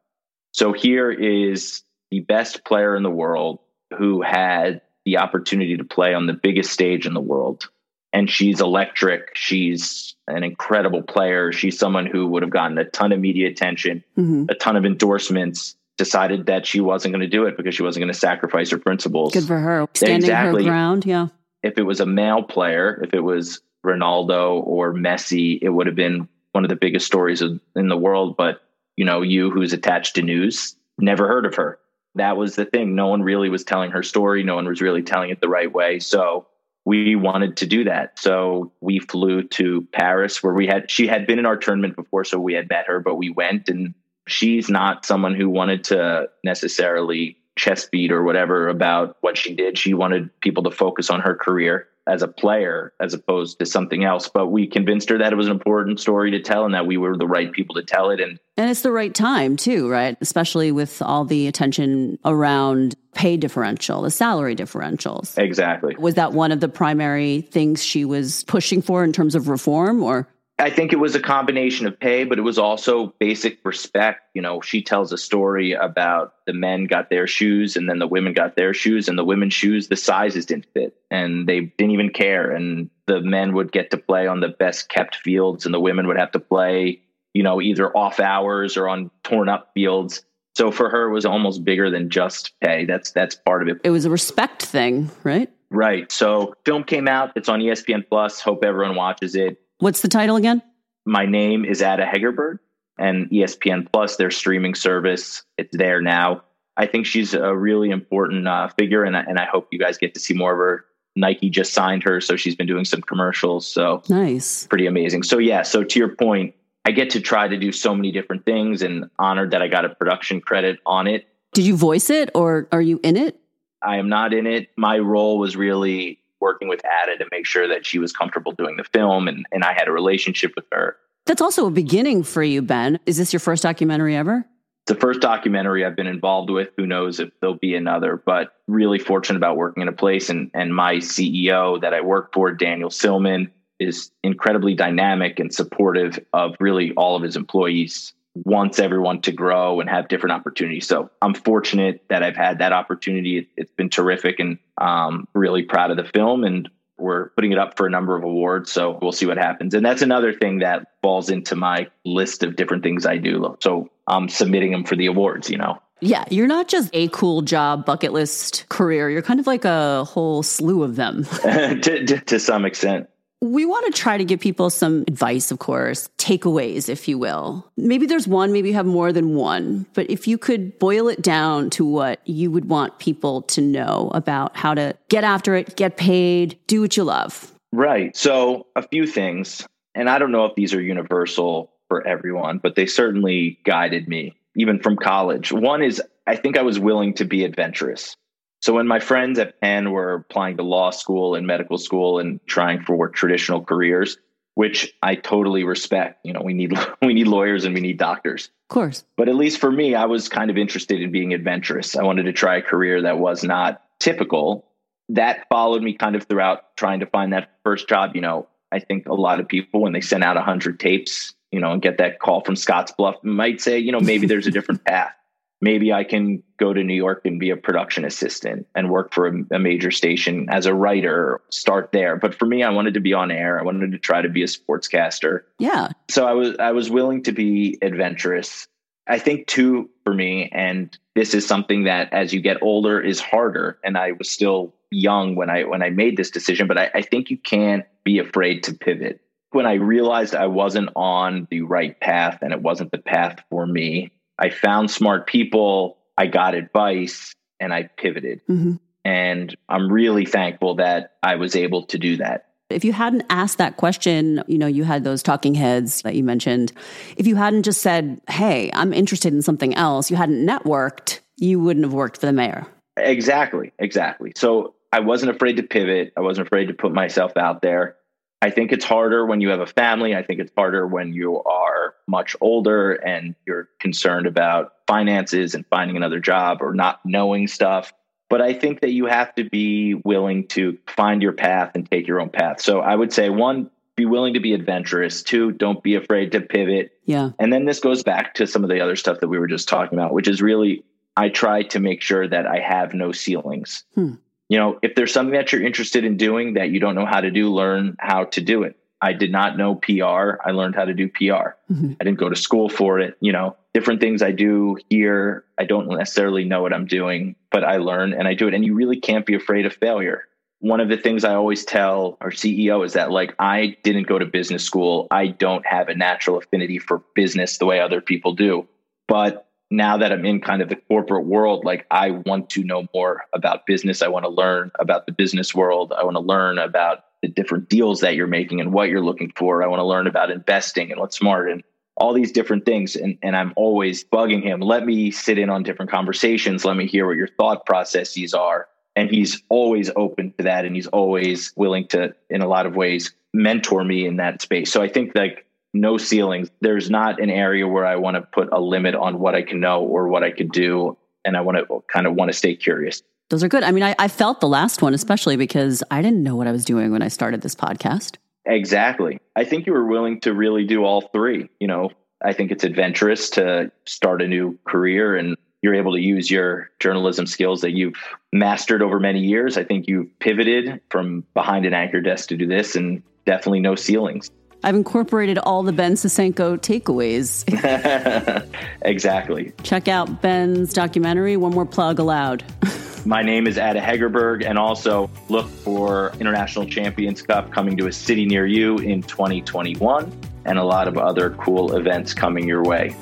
So 0.53 0.73
here 0.73 1.12
is 1.12 1.83
the 2.12 2.21
best 2.21 2.63
player 2.63 2.95
in 2.95 3.03
the 3.03 3.10
world 3.10 3.60
who 3.97 4.21
had 4.21 4.81
the 5.05 5.17
opportunity 5.17 5.77
to 5.77 5.83
play 5.83 6.13
on 6.13 6.25
the 6.25 6.33
biggest 6.33 6.71
stage 6.71 7.05
in 7.05 7.13
the 7.13 7.21
world. 7.21 7.69
And 8.13 8.29
she's 8.29 8.62
electric. 8.62 9.36
She's 9.36 10.15
an 10.27 10.43
incredible 10.43 11.01
player. 11.01 11.51
She's 11.51 11.77
someone 11.77 12.05
who 12.05 12.27
would 12.27 12.41
have 12.41 12.51
gotten 12.51 12.77
a 12.77 12.86
ton 12.86 13.12
of 13.12 13.19
media 13.19 13.49
attention, 13.49 14.03
mm-hmm. 14.17 14.45
a 14.49 14.55
ton 14.55 14.75
of 14.75 14.86
endorsements 14.86 15.75
decided 15.97 16.45
that 16.45 16.65
she 16.65 16.79
wasn't 16.79 17.13
going 17.13 17.21
to 17.21 17.27
do 17.27 17.45
it 17.45 17.57
because 17.57 17.75
she 17.75 17.83
wasn't 17.83 18.01
going 18.01 18.13
to 18.13 18.19
sacrifice 18.19 18.69
her 18.71 18.77
principles. 18.77 19.33
Good 19.33 19.45
for 19.45 19.57
her. 19.57 19.88
Standing 19.95 20.17
exactly. 20.17 20.63
her 20.63 20.69
ground. 20.69 21.05
Yeah. 21.05 21.27
If 21.63 21.77
it 21.77 21.83
was 21.83 21.99
a 21.99 22.05
male 22.05 22.43
player, 22.43 23.01
if 23.03 23.13
it 23.13 23.21
was 23.21 23.62
Ronaldo 23.86 24.62
or 24.65 24.93
Messi, 24.93 25.57
it 25.62 25.69
would 25.69 25.88
have 25.88 25.95
been 25.95 26.29
one 26.51 26.63
of 26.63 26.69
the 26.69 26.75
biggest 26.75 27.05
stories 27.05 27.41
in 27.41 27.88
the 27.88 27.97
world. 27.97 28.38
But, 28.38 28.62
you 28.95 29.05
know, 29.05 29.21
you 29.21 29.49
who's 29.49 29.73
attached 29.73 30.15
to 30.15 30.21
news, 30.21 30.75
never 30.99 31.27
heard 31.27 31.45
of 31.45 31.55
her. 31.55 31.79
That 32.15 32.38
was 32.38 32.55
the 32.55 32.65
thing. 32.65 32.95
No 32.95 33.07
one 33.07 33.21
really 33.21 33.49
was 33.49 33.63
telling 33.63 33.91
her 33.91 34.03
story. 34.03 34.43
No 34.43 34.55
one 34.55 34.67
was 34.67 34.81
really 34.81 35.03
telling 35.03 35.29
it 35.29 35.41
the 35.41 35.49
right 35.49 35.71
way. 35.71 35.99
So 35.99 36.47
we 36.86 37.15
wanted 37.15 37.57
to 37.57 37.65
do 37.65 37.83
that. 37.83 38.17
So 38.17 38.71
we 38.81 38.99
flew 38.99 39.43
to 39.43 39.88
Paris 39.91 40.41
where 40.41 40.53
we 40.53 40.67
had, 40.67 40.89
she 40.89 41.05
had 41.05 41.27
been 41.27 41.38
in 41.38 41.45
our 41.45 41.57
tournament 41.57 41.95
before. 41.95 42.23
So 42.23 42.39
we 42.39 42.53
had 42.53 42.69
met 42.69 42.88
her, 42.88 42.99
but 42.99 43.15
we 43.15 43.29
went 43.29 43.67
and 43.69 43.93
she's 44.27 44.69
not 44.69 45.05
someone 45.05 45.35
who 45.35 45.49
wanted 45.49 45.85
to 45.85 46.29
necessarily 46.43 47.37
chest 47.57 47.91
beat 47.91 48.11
or 48.11 48.23
whatever 48.23 48.69
about 48.69 49.17
what 49.21 49.37
she 49.37 49.55
did. 49.55 49.77
She 49.77 49.93
wanted 49.93 50.29
people 50.41 50.63
to 50.63 50.71
focus 50.71 51.09
on 51.09 51.21
her 51.21 51.35
career 51.35 51.87
as 52.07 52.21
a 52.21 52.27
player 52.27 52.93
as 52.99 53.13
opposed 53.13 53.59
to 53.59 53.65
something 53.65 54.03
else. 54.03 54.29
But 54.29 54.47
we 54.47 54.65
convinced 54.65 55.09
her 55.09 55.17
that 55.17 55.33
it 55.33 55.35
was 55.35 55.47
an 55.47 55.51
important 55.51 55.99
story 55.99 56.31
to 56.31 56.41
tell 56.41 56.65
and 56.65 56.73
that 56.73 56.87
we 56.87 56.97
were 56.97 57.17
the 57.17 57.27
right 57.27 57.51
people 57.51 57.75
to 57.75 57.83
tell 57.83 58.09
it. 58.09 58.21
And 58.21 58.39
and 58.55 58.69
it's 58.69 58.81
the 58.81 58.91
right 58.91 59.13
time 59.13 59.57
too, 59.57 59.89
right? 59.89 60.17
Especially 60.21 60.71
with 60.71 61.01
all 61.01 61.25
the 61.25 61.47
attention 61.47 62.17
around 62.23 62.95
pay 63.13 63.35
differential, 63.35 64.03
the 64.03 64.11
salary 64.11 64.55
differentials. 64.55 65.37
Exactly. 65.37 65.95
Was 65.97 66.15
that 66.15 66.33
one 66.33 66.51
of 66.51 66.61
the 66.61 66.69
primary 66.69 67.41
things 67.41 67.83
she 67.83 68.05
was 68.05 68.43
pushing 68.45 68.81
for 68.81 69.03
in 69.03 69.11
terms 69.11 69.35
of 69.35 69.49
reform 69.49 70.01
or 70.01 70.27
I 70.60 70.72
think 70.72 70.91
it 70.91 70.98
was 70.98 71.13
a 71.13 71.20
combination 71.20 71.86
of 71.86 72.00
pay, 72.00 72.24
but 72.24 72.39
it 72.39 72.41
was 72.41 72.58
also 72.58 73.13
basic 73.20 73.60
respect. 73.63 74.22
You 74.34 74.41
know, 74.41 74.60
she 74.60 74.82
tells 74.82 75.13
a 75.13 75.17
story 75.17 75.74
about 75.74 76.34
the 76.48 76.54
men 76.54 76.86
got 76.86 77.12
their 77.12 77.28
shoes 77.28 77.76
and 77.76 77.88
then 77.88 78.00
the 78.00 78.08
women 78.08 78.34
got 78.34 78.56
their 78.56 78.74
shoes, 78.74 79.08
and 79.08 79.17
the 79.17 79.24
women's 79.24 79.54
shoes, 79.54 79.88
the 79.88 79.96
sizes 79.96 80.48
didn't 80.48 80.65
fit 80.74 80.96
and 81.12 81.48
they 81.48 81.62
didn't 81.62 81.91
even 81.91 82.10
care. 82.10 82.50
And 82.50 82.89
the 83.06 83.22
men 83.22 83.54
would 83.54 83.72
get 83.72 83.91
to 83.91 83.98
play 83.98 84.26
on 84.26 84.39
the 84.39 84.48
best 84.48 84.89
kept 84.89 85.17
fields, 85.17 85.65
and 85.65 85.74
the 85.74 85.80
women 85.80 86.08
would 86.08 86.17
have 86.17 86.32
to 86.32 86.39
play, 86.39 87.02
you 87.34 87.43
know, 87.43 87.62
either 87.62 87.96
off 87.96 88.20
hours 88.20 88.78
or 88.78 88.89
on 88.89 89.12
torn 89.24 89.50
up 89.50 89.72
fields. 89.76 90.24
So 90.56 90.72
for 90.72 90.89
her, 90.89 91.08
it 91.08 91.13
was 91.13 91.26
almost 91.26 91.63
bigger 91.63 91.91
than 91.91 92.10
just 92.10 92.60
pay. 92.62 92.86
That's 92.86 93.12
that's 93.12 93.36
part 93.36 93.62
of 93.62 93.67
it. 93.67 93.82
It 93.84 93.91
was 93.91 94.06
a 94.06 94.10
respect 94.10 94.63
thing, 94.63 95.12
right? 95.24 95.52
Right. 95.70 96.12
So 96.12 96.56
film 96.65 96.84
came 96.84 97.08
out. 97.08 97.34
It's 97.36 97.48
on 97.48 97.60
ESPN 97.60 98.08
Plus. 98.10 98.39
Hope 98.39 98.63
everyone 98.63 98.96
watches 98.96 99.36
it 99.36 99.62
What's 99.79 100.01
the 100.01 100.07
title 100.07 100.37
again? 100.37 100.63
My 101.05 101.27
name 101.27 101.63
is 101.63 101.83
Ada 101.83 102.03
Hegerberg 102.03 102.57
and 102.97 103.29
ESPN 103.29 103.87
Plus, 103.91 104.15
their 104.15 104.31
streaming 104.31 104.73
service. 104.73 105.43
It's 105.59 105.75
there 105.77 106.01
now. 106.01 106.43
I 106.77 106.87
think 106.87 107.05
she's 107.05 107.35
a 107.35 107.55
really 107.55 107.91
important 107.91 108.47
uh, 108.47 108.69
figure, 108.69 109.03
and, 109.03 109.15
and 109.15 109.37
I 109.37 109.45
hope 109.45 109.67
you 109.71 109.77
guys 109.77 109.99
get 109.99 110.15
to 110.15 110.19
see 110.19 110.33
more 110.33 110.53
of 110.53 110.57
her. 110.57 110.85
Nike 111.15 111.51
just 111.51 111.73
signed 111.73 112.03
her, 112.03 112.19
so 112.21 112.35
she's 112.35 112.55
been 112.55 112.65
doing 112.65 112.85
some 112.85 113.01
commercials. 113.01 113.67
So 113.67 114.01
nice, 114.09 114.65
pretty 114.65 114.87
amazing. 114.87 115.23
So 115.23 115.37
yeah, 115.37 115.61
so 115.61 115.83
to 115.83 115.99
your 115.99 116.15
point, 116.15 116.55
I 116.85 116.91
get 116.91 117.11
to 117.11 117.21
try 117.21 117.47
to 117.47 117.57
do 117.57 117.71
so 117.71 117.93
many 117.93 118.11
different 118.11 118.45
things, 118.45 118.81
and 118.81 119.09
honored 119.19 119.51
that 119.51 119.61
I 119.61 119.67
got 119.67 119.85
a 119.85 119.89
production 119.89 120.41
credit 120.41 120.79
on 120.87 121.05
it. 121.05 121.27
Did 121.53 121.65
you 121.65 121.75
voice 121.75 122.09
it, 122.09 122.31
or 122.33 122.67
are 122.71 122.81
you 122.81 122.99
in 123.03 123.15
it? 123.15 123.39
I 123.83 123.97
am 123.97 124.09
not 124.09 124.33
in 124.33 124.47
it. 124.47 124.69
My 124.75 124.97
role 124.97 125.37
was 125.37 125.55
really 125.55 126.19
working 126.39 126.67
with 126.67 126.82
Ada 126.86 127.17
to 127.17 127.26
make 127.32 127.45
sure 127.45 127.67
that 127.67 127.86
she 127.86 128.00
was 128.00 128.13
comfortable 128.13 128.52
doing 128.52 128.78
the 128.78 128.84
film 128.84 129.28
and, 129.28 129.45
and 129.52 129.63
I 129.63 129.73
had 129.73 129.88
a 129.88 129.91
relationship 129.91 130.54
with 130.56 130.65
her. 130.71 130.97
That's 131.26 131.41
also 131.41 131.67
a 131.67 131.71
beginning 131.71 132.23
for 132.23 132.41
you, 132.41 132.62
Ben. 132.62 133.00
Is 133.06 133.17
this 133.17 133.34
your 133.34 133.41
first 133.41 133.63
documentary 133.63 134.15
ever? 134.15 134.45
the 134.88 134.95
first 134.95 135.19
documentary 135.19 135.86
I've 135.86 135.95
been 135.95 136.08
involved 136.08 136.50
with. 136.50 136.69
Who 136.78 136.88
knows 136.88 137.19
if 137.19 137.30
there'll 137.39 137.56
be 137.56 137.76
another, 137.76 138.21
but 138.26 138.54
really 138.67 139.00
fortunate 139.00 139.38
about 139.38 139.58
working 139.58 139.82
in 139.82 139.89
a 139.89 139.93
place. 139.93 140.30
And, 140.30 140.50
and 140.54 140.73
my 140.73 140.95
CEO 140.95 141.80
that 141.82 141.93
I 141.93 142.02
work 142.02 142.34
for, 142.34 142.52
Daniel 142.52 142.89
Sillman, 142.89 143.52
is 143.80 144.12
incredibly 144.23 144.73
dynamic 144.73 145.39
and 145.39 145.54
supportive 145.54 146.19
of 146.34 146.56
really 146.60 146.93
all 146.93 147.15
of 147.15 147.21
his 147.21 147.36
employees, 147.36 148.13
wants 148.45 148.80
everyone 148.80 149.21
to 149.21 149.32
grow 149.32 149.80
and 149.80 149.89
have 149.89 150.08
different 150.08 150.34
opportunities. 150.34 150.88
So 150.88 151.10
I'm 151.21 151.34
fortunate 151.34 152.04
that 152.10 152.23
I've 152.23 152.36
had 152.36 152.60
that 152.60 152.73
opportunity. 152.73 153.39
It, 153.39 153.47
has 153.58 153.69
been 153.71 153.89
terrific 153.89 154.39
and 154.39 154.58
um, 154.78 155.28
really 155.34 155.63
proud 155.63 155.91
of 155.91 155.97
the 155.97 156.04
film. 156.04 156.43
And 156.43 156.69
we're 156.97 157.30
putting 157.30 157.52
it 157.52 157.58
up 157.58 157.78
for 157.78 157.86
a 157.86 157.89
number 157.89 158.17
of 158.17 158.23
awards. 158.23 158.71
So 158.71 158.97
we'll 159.02 159.12
see 159.12 159.26
what 159.26 159.38
happens. 159.38 159.73
And 159.73 159.86
that's 159.86 160.02
another 160.02 160.34
thing 160.34 160.60
that 160.60 160.88
falls 161.02 161.30
into 161.30 161.56
my 161.56 161.88
list 162.06 162.43
of 162.43 162.56
different 162.56 162.84
things 162.84 163.06
I 163.06 163.17
do. 163.17 163.58
So 163.62 163.89
I'm 164.08 164.30
submitting 164.30 164.71
them 164.71 164.84
for 164.84 164.95
the 164.95 165.08
awards, 165.08 165.50
you 165.50 165.58
know. 165.58 165.80
Yeah, 166.00 166.26
you're 166.30 166.47
not 166.47 166.67
just 166.67 166.91
a 166.93 167.08
cool 167.08 167.41
job 167.41 167.86
bucket 167.86 168.13
list 168.13 168.69
career. 168.69 169.10
You're 169.10 169.23
kind 169.23 169.39
of 169.39 169.47
like 169.47 169.65
a 169.65 170.04
whole 170.04 170.43
slew 170.43 170.84
of 170.84 170.95
them. 170.95 171.23
to, 171.41 172.06
to, 172.06 172.19
to 172.19 172.39
some 172.39 172.65
extent. 172.65 173.10
We 173.41 173.65
want 173.65 173.86
to 173.93 174.02
try 174.02 174.17
to 174.17 174.26
give 174.26 174.39
people 174.39 174.71
some 174.71 175.04
advice, 175.08 175.52
of 175.52 175.60
course, 175.60 176.10
takeaways, 176.17 176.89
if 176.89 177.08
you 177.08 177.19
will. 177.19 177.71
Maybe 177.78 178.08
there's 178.08 178.28
one, 178.28 178.52
maybe 178.52 178.69
you 178.69 178.73
have 178.76 178.88
more 178.88 179.13
than 179.13 179.36
one, 179.36 179.86
but 179.93 180.10
if 180.10 180.28
you 180.28 180.39
could 180.39 180.80
boil 180.80 181.08
it 181.08 181.21
down 181.21 181.69
to 181.71 181.86
what 181.86 182.19
you 182.28 182.50
would 182.50 182.65
want 182.65 182.97
people 182.97 183.43
to 183.43 183.62
know 183.62 184.10
about 184.15 184.58
how 184.58 184.73
to 184.73 184.95
get 185.10 185.23
after 185.23 185.54
it, 185.54 185.76
get 185.76 185.97
paid, 185.97 186.58
do 186.65 186.82
what 186.82 186.97
you 186.97 187.04
love. 187.04 187.54
Right. 187.71 188.17
So, 188.17 188.65
a 188.76 188.82
few 188.82 189.06
things, 189.06 189.67
and 189.93 190.10
I 190.10 190.17
don't 190.17 190.32
know 190.32 190.45
if 190.45 190.56
these 190.56 190.73
are 190.73 190.82
universal 190.82 191.71
for 191.89 192.06
everyone, 192.08 192.58
but 192.58 192.76
they 192.76 192.88
certainly 192.88 193.60
guided 193.65 194.08
me, 194.08 194.34
even 194.56 194.80
from 194.80 194.97
college. 194.97 195.52
One 195.52 195.84
is 195.84 196.02
I 196.26 196.36
think 196.36 196.58
I 196.58 196.63
was 196.63 196.80
willing 196.80 197.13
to 197.15 197.26
be 197.26 197.43
adventurous. 197.43 198.15
So 198.62 198.74
when 198.74 198.88
my 198.88 199.00
friends 199.00 199.39
at 199.39 199.60
Penn 199.62 199.91
were 199.91 200.13
applying 200.13 200.58
to 200.58 200.63
law 200.63 200.89
school 200.89 201.36
and 201.36 201.46
medical 201.46 201.78
school 201.78 202.20
and 202.20 202.39
trying 202.48 202.84
for 202.84 203.10
traditional 203.10 203.63
careers, 203.63 204.17
which 204.56 204.93
I 205.04 205.15
totally 205.15 205.63
respect, 205.63 206.20
you 206.26 206.34
know, 206.34 206.41
we 206.41 206.54
need 206.54 206.74
we 207.02 207.13
need 207.13 207.28
lawyers 207.28 207.65
and 207.65 207.76
we 207.76 207.82
need 207.82 207.98
doctors. 207.98 208.50
Of 208.70 208.74
course. 208.74 209.04
But 209.15 209.30
at 209.30 209.36
least 209.36 209.60
for 209.60 209.72
me, 209.72 209.96
I 209.96 210.06
was 210.06 210.30
kind 210.30 210.50
of 210.50 210.58
interested 210.58 211.02
in 211.02 211.12
being 211.12 211.34
adventurous. 211.34 211.96
I 211.96 212.04
wanted 212.04 212.24
to 212.24 212.34
try 212.34 212.58
a 212.58 212.62
career 212.62 213.04
that 213.04 213.20
was 213.20 213.43
not 213.43 213.84
typical. 214.00 214.65
That 215.10 215.46
followed 215.50 215.84
me 215.84 215.93
kind 215.93 216.15
of 216.15 216.24
throughout 216.24 216.76
trying 216.76 217.00
to 217.00 217.06
find 217.06 217.34
that 217.34 217.52
first 217.63 217.88
job, 217.88 218.15
you 218.15 218.22
know, 218.22 218.48
I 218.72 218.80
think 218.80 219.08
a 219.08 219.13
lot 219.13 219.39
of 219.39 219.48
people 219.48 219.82
when 219.82 219.93
they 219.93 220.02
send 220.02 220.24
out 220.24 220.36
100 220.36 220.80
tapes, 220.80 221.34
you 221.52 221.62
know, 221.62 221.72
and 221.72 221.82
get 221.82 222.00
that 222.00 222.20
call 222.20 222.41
from 222.41 222.56
Scottsbluff 222.56 223.24
might 223.24 223.62
say, 223.62 223.78
you 223.80 223.93
know, 223.93 224.02
maybe 224.02 224.28
there's 224.28 224.48
a 224.48 224.52
different 224.52 224.84
path 224.86 225.13
maybe 225.62 225.91
I 225.91 226.04
can 226.04 226.43
go 226.58 226.74
to 226.74 226.84
New 226.84 226.93
York 226.93 227.22
and 227.26 227.39
be 227.39 227.50
a 227.50 227.58
production 227.58 228.06
assistant 228.06 228.67
and 228.76 228.89
work 228.89 229.13
for 229.13 229.28
a, 229.28 229.56
a, 229.56 229.60
major 229.60 229.91
station 229.91 230.48
as 230.50 230.65
a 230.65 230.74
writer, 230.74 231.41
start 231.50 231.91
there. 231.91 232.15
But 232.17 232.36
for 232.36 232.46
me, 232.46 232.63
I 232.63 232.70
wanted 232.70 232.93
to 232.96 233.00
be 233.00 233.13
on 233.13 233.32
air. 233.32 233.60
I 233.60 233.63
wanted 233.63 233.91
to 233.91 233.98
try 233.98 234.22
to 234.22 234.30
be 234.30 234.43
a 234.43 234.48
sportscaster. 234.48 235.41
Yeah. 235.60 235.89
So 236.10 236.28
I 236.28 236.34
was 236.34 236.56
I 236.60 236.72
was 236.72 236.89
willing 236.89 237.24
to 237.24 237.32
be 237.32 237.78
adventurous. 237.82 238.67
I 239.08 239.20
think 239.20 239.48
too 239.48 239.89
for 240.04 240.13
me, 240.13 240.50
and 240.52 240.96
this 241.15 241.34
is 241.34 241.48
something 241.48 241.86
that 241.86 242.12
as 242.12 242.34
you 242.34 242.41
get 242.41 242.62
older 242.62 243.00
is 243.00 243.20
harder. 243.20 243.80
And 243.84 243.98
I 243.98 244.12
was 244.13 244.30
still 244.30 244.76
young 244.91 245.36
when 245.36 245.50
I 245.50 245.63
when 245.63 245.82
I 245.82 245.89
made 245.89 246.17
this 246.17 246.32
decision, 246.32 246.67
but 246.67 246.78
I, 246.78 246.91
I 246.96 247.02
think 247.02 247.30
you 247.30 247.38
can't 247.38 247.86
be 248.04 248.20
afraid 248.20 248.63
to 248.63 248.74
pivot. 248.74 249.22
When 249.52 249.65
I 249.65 249.76
realized 249.76 250.36
I 250.36 250.48
wasn't 250.48 250.89
on 250.96 251.48
the 251.50 251.62
right 251.62 251.98
path 252.00 252.39
and 252.41 252.52
it 252.52 252.62
wasn't 252.62 252.91
the 252.91 252.98
path 252.98 253.39
for 253.50 253.65
me, 253.65 254.12
I 254.39 254.50
found 254.50 254.91
smart 254.91 255.28
people, 255.28 255.97
I 256.17 256.28
got 256.28 256.56
advice, 256.56 257.34
and 257.60 257.73
I 257.73 257.84
pivoted. 257.84 258.41
Mm-hmm. 258.47 258.76
And 259.06 259.56
I'm 259.69 259.91
really 259.91 260.26
thankful 260.26 260.76
that 260.76 261.13
I 261.23 261.36
was 261.36 261.56
able 261.56 261.86
to 261.88 261.97
do 261.97 262.17
that. 262.17 262.47
If 262.69 262.84
you 262.84 262.91
hadn't 262.91 263.23
asked 263.30 263.60
that 263.60 263.78
question, 263.78 264.43
you 264.47 264.58
know, 264.58 264.67
you 264.67 264.84
had 264.84 265.06
those 265.06 265.23
talking 265.23 265.56
heads 265.56 266.02
that 266.02 266.15
you 266.15 266.23
mentioned. 266.23 266.73
If 267.15 267.26
you 267.26 267.38
hadn't 267.38 267.63
just 267.63 267.82
said, 267.82 268.19
Hey, 268.30 268.69
I'm 268.73 268.91
interested 268.91 269.34
in 269.34 269.41
something 269.41 269.73
else, 269.76 270.12
you 270.12 270.17
hadn't 270.17 270.45
networked, 270.45 271.19
you 271.38 271.62
wouldn't 271.62 271.86
have 271.86 271.93
worked 271.93 272.19
for 272.19 272.26
the 272.26 272.34
mayor. 272.34 272.67
Exactly. 272.97 273.71
Exactly. 273.80 274.34
So 274.36 274.76
I 274.91 275.00
wasn't 275.00 275.32
afraid 275.32 275.58
to 275.58 275.63
pivot. 275.63 276.12
I 276.17 276.21
wasn't 276.21 276.47
afraid 276.47 276.67
to 276.67 276.73
put 276.73 276.93
myself 276.93 277.38
out 277.38 277.62
there. 277.62 277.95
I 278.41 278.50
think 278.50 278.71
it's 278.71 278.86
harder 278.86 279.26
when 279.26 279.41
you 279.41 279.50
have 279.50 279.60
a 279.60 279.67
family. 279.67 280.15
I 280.15 280.23
think 280.23 280.39
it's 280.39 280.52
harder 280.56 280.86
when 280.86 281.13
you 281.13 281.41
are 281.41 281.76
much 282.08 282.36
older 282.41 282.93
and 282.93 283.36
you're 283.46 283.70
concerned 283.80 284.28
about 284.28 284.74
finances 284.88 285.56
and 285.56 285.65
finding 285.67 285.98
another 285.98 286.20
job 286.20 286.60
or 286.62 286.74
not 286.74 287.00
knowing 287.06 287.48
stuff. 287.48 287.93
But 288.30 288.41
I 288.41 288.54
think 288.54 288.82
that 288.82 288.91
you 288.91 289.06
have 289.06 289.34
to 289.36 289.43
be 289.43 289.93
willing 289.93 290.48
to 290.50 290.78
find 290.88 291.22
your 291.22 291.34
path 291.34 291.72
and 291.76 291.89
take 291.89 292.08
your 292.08 292.20
own 292.20 292.30
path. 292.30 292.62
So 292.62 292.82
I 292.82 292.96
would 292.96 293.13
say 293.13 293.30
one, 293.30 293.70
be 293.96 294.06
willing 294.06 294.34
to 294.36 294.39
be 294.39 294.54
adventurous. 294.54 295.24
Two, 295.24 295.52
don't 295.52 295.82
be 295.82 295.96
afraid 295.96 296.32
to 296.34 296.41
pivot. 296.41 296.91
Yeah. 297.06 297.32
And 297.39 297.52
then 297.52 297.65
this 297.65 297.80
goes 297.80 298.04
back 298.04 298.36
to 298.36 298.46
some 298.46 298.63
of 298.63 298.70
the 298.70 298.82
other 298.82 298.96
stuff 298.96 299.22
that 299.22 299.28
we 299.28 299.39
were 299.39 299.48
just 299.48 299.67
talking 299.67 299.98
about, 299.98 300.13
which 300.13 300.28
is 300.28 300.41
really 300.41 300.84
I 301.15 301.30
try 301.30 301.63
to 301.63 301.80
make 301.80 302.02
sure 302.02 302.28
that 302.28 302.46
I 302.46 302.60
have 302.60 302.93
no 302.93 303.12
ceilings. 303.12 303.84
Hmm 303.96 304.15
you 304.50 304.58
know, 304.58 304.80
if 304.82 304.96
there's 304.96 305.12
something 305.12 305.34
that 305.34 305.52
you're 305.52 305.63
interested 305.63 306.06
in 306.06 306.17
doing 306.17 306.54
that 306.54 306.70
you 306.70 306.80
don't 306.80 306.96
know 306.96 307.06
how 307.06 307.22
to 307.22 307.32
do, 307.32 307.54
learn 307.54 307.96
how 308.00 308.26
to 308.26 308.41
do 308.41 308.63
it. 308.63 308.78
I 309.01 309.13
did 309.13 309.31
not 309.31 309.57
know 309.57 309.75
PR. 309.75 310.41
I 310.43 310.51
learned 310.51 310.75
how 310.75 310.86
to 310.86 310.93
do 310.93 311.07
PR. 311.07 311.55
Mm-hmm. 311.71 311.93
I 311.99 312.03
didn't 312.03 312.19
go 312.19 312.29
to 312.29 312.36
school 312.36 312.69
for 312.69 312.99
it. 312.99 313.15
You 313.19 313.31
know, 313.31 313.55
different 313.73 314.01
things 314.01 314.21
I 314.21 314.31
do 314.31 314.77
here, 314.89 315.45
I 315.57 315.65
don't 315.65 315.88
necessarily 315.88 316.45
know 316.45 316.62
what 316.62 316.73
I'm 316.73 316.86
doing, 316.86 317.36
but 317.51 317.63
I 317.63 317.77
learn 317.77 318.13
and 318.13 318.27
I 318.27 318.33
do 318.33 318.47
it. 318.47 318.53
And 318.53 318.65
you 318.65 318.73
really 318.73 318.99
can't 318.99 319.25
be 319.25 319.36
afraid 319.36 319.65
of 319.65 319.73
failure. 319.73 320.23
One 320.60 320.79
of 320.79 320.89
the 320.89 320.97
things 320.97 321.23
I 321.23 321.36
always 321.36 321.63
tell 321.63 322.17
our 322.21 322.31
CEO 322.31 322.83
is 322.83 322.93
that, 322.93 323.12
like, 323.12 323.36
I 323.38 323.77
didn't 323.83 324.07
go 324.07 324.17
to 324.17 324.25
business 324.25 324.63
school. 324.63 325.07
I 325.12 325.27
don't 325.27 325.63
have 325.67 325.88
a 325.88 325.95
natural 325.95 326.39
affinity 326.39 326.79
for 326.79 327.03
business 327.13 327.60
the 327.60 327.67
way 327.67 327.79
other 327.79 328.01
people 328.01 328.33
do. 328.33 328.67
But 329.07 329.47
now 329.69 329.97
that 329.97 330.12
I'm 330.12 330.25
in 330.25 330.41
kind 330.41 330.62
of 330.62 330.69
the 330.69 330.75
corporate 330.75 331.25
world, 331.25 331.65
like 331.65 331.86
I 331.91 332.12
want 332.12 332.49
to 332.51 332.63
know 332.63 332.88
more 332.93 333.25
about 333.33 333.65
business. 333.65 334.01
I 334.01 334.07
want 334.07 334.25
to 334.25 334.29
learn 334.29 334.71
about 334.79 335.05
the 335.05 335.12
business 335.12 335.53
world. 335.53 335.93
I 335.97 336.03
want 336.03 336.15
to 336.15 336.21
learn 336.21 336.57
about 336.57 337.03
the 337.21 337.27
different 337.27 337.69
deals 337.69 338.01
that 338.01 338.15
you're 338.15 338.27
making 338.27 338.62
and 338.62 338.71
what 338.71 338.89
you're 338.89 339.03
looking 339.03 339.32
for. 339.36 339.63
I 339.63 339.67
want 339.67 339.80
to 339.80 339.86
learn 339.86 340.08
about 340.08 340.32
investing 340.32 340.91
and 340.91 340.99
what's 340.99 341.17
smart 341.17 341.49
and 341.49 341.63
all 341.95 342.13
these 342.13 342.32
different 342.32 342.65
things. 342.65 342.95
And, 342.95 343.17
and 343.23 343.36
I'm 343.36 343.53
always 343.56 344.03
bugging 344.03 344.43
him, 344.43 344.60
let 344.60 344.86
me 344.86 345.10
sit 345.12 345.38
in 345.38 345.49
on 345.49 345.63
different 345.63 345.89
conversations. 345.89 346.63
Let 346.63 346.77
me 346.77 346.86
hear 346.86 347.08
what 347.08 347.17
your 347.17 347.27
thought 347.27 347.65
processes 347.65 348.34
are. 348.34 348.67
And 348.95 349.10
he's 349.10 349.41
always 349.49 349.91
open 349.95 350.34
to 350.38 350.43
that. 350.43 350.65
And 350.65 350.75
he's 350.75 350.88
always 350.88 351.53
willing 351.56 351.88
to, 351.89 352.13
in 352.30 352.41
a 352.41 352.47
lot 352.47 352.65
of 352.65 352.75
ways, 352.75 353.13
mentor 353.34 353.84
me 353.84 354.06
in 354.06 354.17
that 354.17 354.41
space. 354.41 354.71
So 354.71 354.82
I 354.82 354.88
think 354.88 355.13
like 355.15 355.47
no 355.73 355.97
ceilings. 355.97 356.49
There's 356.62 356.89
not 356.89 357.21
an 357.21 357.30
area 357.30 357.67
where 357.67 357.86
I 357.86 357.97
want 357.97 358.15
to 358.15 358.21
put 358.21 358.49
a 358.51 358.60
limit 358.60 358.95
on 358.95 359.19
what 359.19 359.36
I 359.36 359.41
can 359.41 359.60
know 359.60 359.82
or 359.82 360.08
what 360.08 360.23
I 360.23 360.32
could 360.32 360.51
do. 360.51 360.97
And 361.25 361.36
I 361.36 361.41
want 361.41 361.58
to 361.58 361.84
kind 361.91 362.08
of 362.08 362.13
want 362.13 362.30
to 362.30 362.38
stay 362.38 362.56
curious. 362.56 363.01
Those 363.29 363.43
are 363.43 363.49
good. 363.49 363.63
I 363.63 363.71
mean, 363.71 363.83
I, 363.83 363.95
I 363.99 364.07
felt 364.07 364.39
the 364.39 364.47
last 364.47 364.81
one, 364.81 364.93
especially 364.93 365.35
because 365.35 365.83
I 365.91 366.01
didn't 366.01 366.23
know 366.23 366.35
what 366.35 366.47
I 366.47 366.51
was 366.51 366.63
doing 366.63 366.91
when 366.91 367.01
I 367.01 367.09
started 367.09 367.41
this 367.41 367.55
podcast. 367.55 368.15
Exactly. 368.45 369.19
I 369.35 369.43
think 369.43 369.65
you 369.65 369.73
were 369.73 369.85
willing 369.85 370.21
to 370.21 370.33
really 370.33 370.65
do 370.65 370.85
all 370.85 371.01
three. 371.01 371.49
You 371.59 371.67
know, 371.67 371.91
I 372.23 372.33
think 372.33 372.51
it's 372.51 372.63
adventurous 372.63 373.29
to 373.31 373.71
start 373.85 374.21
a 374.21 374.27
new 374.27 374.57
career 374.65 375.17
and 375.17 375.35
you're 375.61 375.75
able 375.75 375.93
to 375.93 375.99
use 375.99 376.31
your 376.31 376.69
journalism 376.79 377.25
skills 377.25 377.61
that 377.61 377.71
you've 377.71 377.95
mastered 378.31 378.81
over 378.81 378.99
many 378.99 379.19
years. 379.19 379.57
I 379.57 379.63
think 379.63 379.87
you've 379.87 380.17
pivoted 380.19 380.79
from 380.89 381.25
behind 381.33 381.65
an 381.65 381.73
anchor 381.73 381.99
desk 381.99 382.29
to 382.29 382.37
do 382.37 382.47
this 382.47 382.75
and 382.75 383.03
definitely 383.25 383.59
no 383.59 383.75
ceilings. 383.75 384.31
I've 384.63 384.75
incorporated 384.75 385.37
all 385.39 385.63
the 385.63 385.73
Ben 385.73 385.93
Sisenko 385.93 386.57
takeaways. 386.57 387.43
exactly. 388.81 389.53
Check 389.63 389.87
out 389.87 390.21
Ben's 390.21 390.73
documentary. 390.73 391.37
One 391.37 391.51
more 391.51 391.65
plug 391.65 391.99
allowed. 391.99 392.43
My 393.08 393.22
name 393.22 393.48
is 393.48 393.58
Ada 393.58 393.80
Hegerberg, 393.80 394.46
and 394.46 394.60
also 394.60 395.10
look 395.30 395.48
for 395.48 396.12
International 396.20 396.65
Champions 396.65 397.22
Cup 397.22 397.54
coming 397.54 397.78
to 397.78 397.88
a 397.88 397.91
city 397.93 398.26
near 398.26 398.46
you 398.46 398.80
in 398.80 399.02
2021 399.02 400.12
and 400.43 400.60
a 400.60 400.63
lot 400.65 400.89
of 400.89 400.98
other 400.98 401.30
cool 401.30 401.78
events 401.78 402.13
coming 402.13 402.46
your 402.50 402.63
way. 402.63 402.93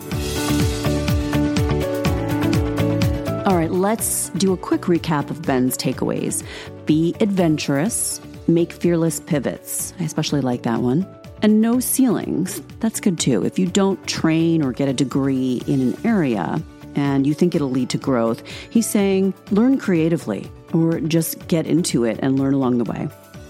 All 3.47 3.55
right, 3.57 3.71
let's 3.71 4.29
do 4.29 4.53
a 4.53 4.57
quick 4.57 4.81
recap 4.81 5.31
of 5.31 5.41
Ben's 5.41 5.75
takeaways. 5.75 6.45
Be 6.85 7.15
adventurous, 7.19 8.21
make 8.47 8.73
fearless 8.73 9.19
pivots. 9.19 9.95
I 9.99 10.03
especially 10.03 10.41
like 10.41 10.61
that 10.63 10.81
one 10.81 11.07
and 11.41 11.61
no 11.61 11.79
ceilings. 11.79 12.61
That's 12.79 12.99
good 12.99 13.17
too. 13.19 13.43
If 13.43 13.57
you 13.57 13.65
don't 13.65 14.05
train 14.07 14.63
or 14.63 14.71
get 14.71 14.87
a 14.87 14.93
degree 14.93 15.63
in 15.65 15.81
an 15.81 15.97
area 16.05 16.61
and 16.95 17.27
you 17.27 17.33
think 17.33 17.55
it'll 17.55 17.69
lead 17.69 17.89
to 17.89 17.97
growth, 17.97 18.43
he's 18.69 18.89
saying 18.89 19.33
learn 19.51 19.77
creatively 19.77 20.51
or 20.73 20.99
just 20.99 21.47
get 21.47 21.65
into 21.65 22.03
it 22.03 22.19
and 22.21 22.39
learn 22.39 22.53
along 22.53 22.77
the 22.77 22.83
way. 22.85 23.07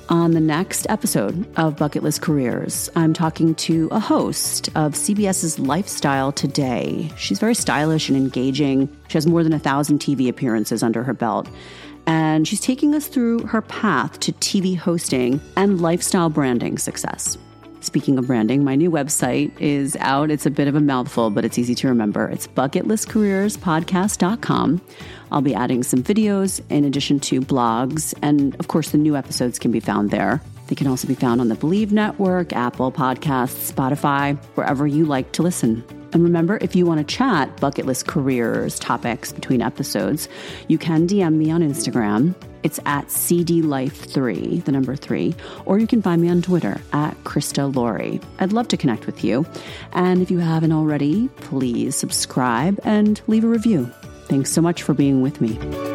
On 0.10 0.32
the 0.32 0.40
next 0.40 0.86
episode 0.88 1.48
of 1.58 1.78
Bucket 1.78 2.04
List 2.04 2.22
Careers, 2.22 2.92
I'm 2.96 3.12
talking 3.12 3.56
to 3.56 3.90
a 3.92 4.00
host 4.00 4.68
of 4.76 4.94
CBS's 4.94 5.58
Lifestyle 5.58 6.32
Today. 6.32 7.12
She's 7.18 7.40
very 7.40 7.56
stylish 7.56 8.08
and 8.08 8.16
engaging. 8.16 8.96
She 9.08 9.18
has 9.18 9.26
more 9.26 9.44
than 9.44 9.54
a 9.54 9.60
thousand 9.60 10.00
TV 10.00 10.30
appearances 10.30 10.84
under 10.84 11.02
her 11.02 11.14
belt. 11.14 11.50
And 12.06 12.48
she's 12.48 12.62
taking 12.62 12.94
us 12.94 13.08
through 13.08 13.48
her 13.48 13.64
path 13.64 14.20
to 14.20 14.32
TV 14.34 14.78
hosting 14.78 15.42
and 15.58 15.82
lifestyle 15.82 16.30
branding 16.30 16.78
success. 16.78 17.40
Speaking 17.86 18.18
of 18.18 18.26
branding, 18.26 18.64
my 18.64 18.76
new 18.76 18.90
website 18.90 19.52
is 19.60 19.96
out. 20.00 20.32
It's 20.32 20.48
a 20.48 20.50
bit 20.50 20.68
of 20.68 20.74
a 20.74 20.82
mouthful, 20.82 21.30
but 21.30 21.46
it's 21.46 21.60
easy 21.60 21.76
to 21.76 21.88
remember. 21.88 22.28
It's 22.28 22.48
bucketlistcareerspodcast.com. 22.48 24.82
I'll 25.32 25.42
be 25.42 25.54
adding 25.54 25.84
some 25.84 26.02
videos 26.02 26.62
in 26.72 26.84
addition 26.84 27.20
to 27.20 27.42
blogs, 27.42 28.16
and 28.24 28.56
of 28.56 28.70
course, 28.70 28.90
the 28.90 28.98
new 28.98 29.16
episodes 29.16 29.60
can 29.60 29.72
be 29.72 29.80
found 29.80 30.10
there. 30.10 30.42
They 30.66 30.74
can 30.74 30.88
also 30.88 31.08
be 31.08 31.14
found 31.14 31.42
on 31.42 31.50
the 31.50 31.54
Believe 31.54 31.92
Network, 31.92 32.54
Apple 32.54 32.92
Podcasts, 32.92 33.72
Spotify, 33.72 34.36
wherever 34.56 34.88
you 34.88 35.06
like 35.06 35.32
to 35.34 35.44
listen. 35.44 35.84
And 36.12 36.24
remember, 36.24 36.58
if 36.62 36.76
you 36.76 36.88
want 36.88 37.08
to 37.08 37.16
chat 37.16 37.56
bucket 37.62 37.86
list 37.86 38.08
careers 38.08 38.80
topics 38.80 39.32
between 39.32 39.62
episodes, 39.62 40.28
you 40.70 40.80
can 40.80 41.08
DM 41.08 41.36
me 41.36 41.52
on 41.52 41.62
Instagram. 41.62 42.34
It's 42.66 42.80
at 42.88 43.10
CDLife3, 43.10 44.66
the 44.66 44.72
number 44.72 44.96
three, 44.96 45.36
or 45.68 45.78
you 45.78 45.86
can 45.86 46.02
find 46.02 46.20
me 46.20 46.30
on 46.30 46.42
Twitter 46.42 46.82
at 46.94 47.14
Krista 47.24 47.74
Laurie. 47.76 48.20
I'd 48.40 48.54
love 48.54 48.68
to 48.70 48.78
connect 48.78 49.06
with 49.06 49.24
you. 49.24 49.46
And 49.94 50.20
if 50.20 50.32
you 50.32 50.40
haven't 50.40 50.72
already, 50.72 51.28
please 51.38 51.96
subscribe 51.96 52.80
and 52.84 53.22
leave 53.28 53.44
a 53.44 53.48
review. 53.48 53.92
Thanks 54.24 54.52
so 54.52 54.62
much 54.62 54.82
for 54.82 54.96
being 54.96 55.22
with 55.22 55.42
me. 55.42 55.95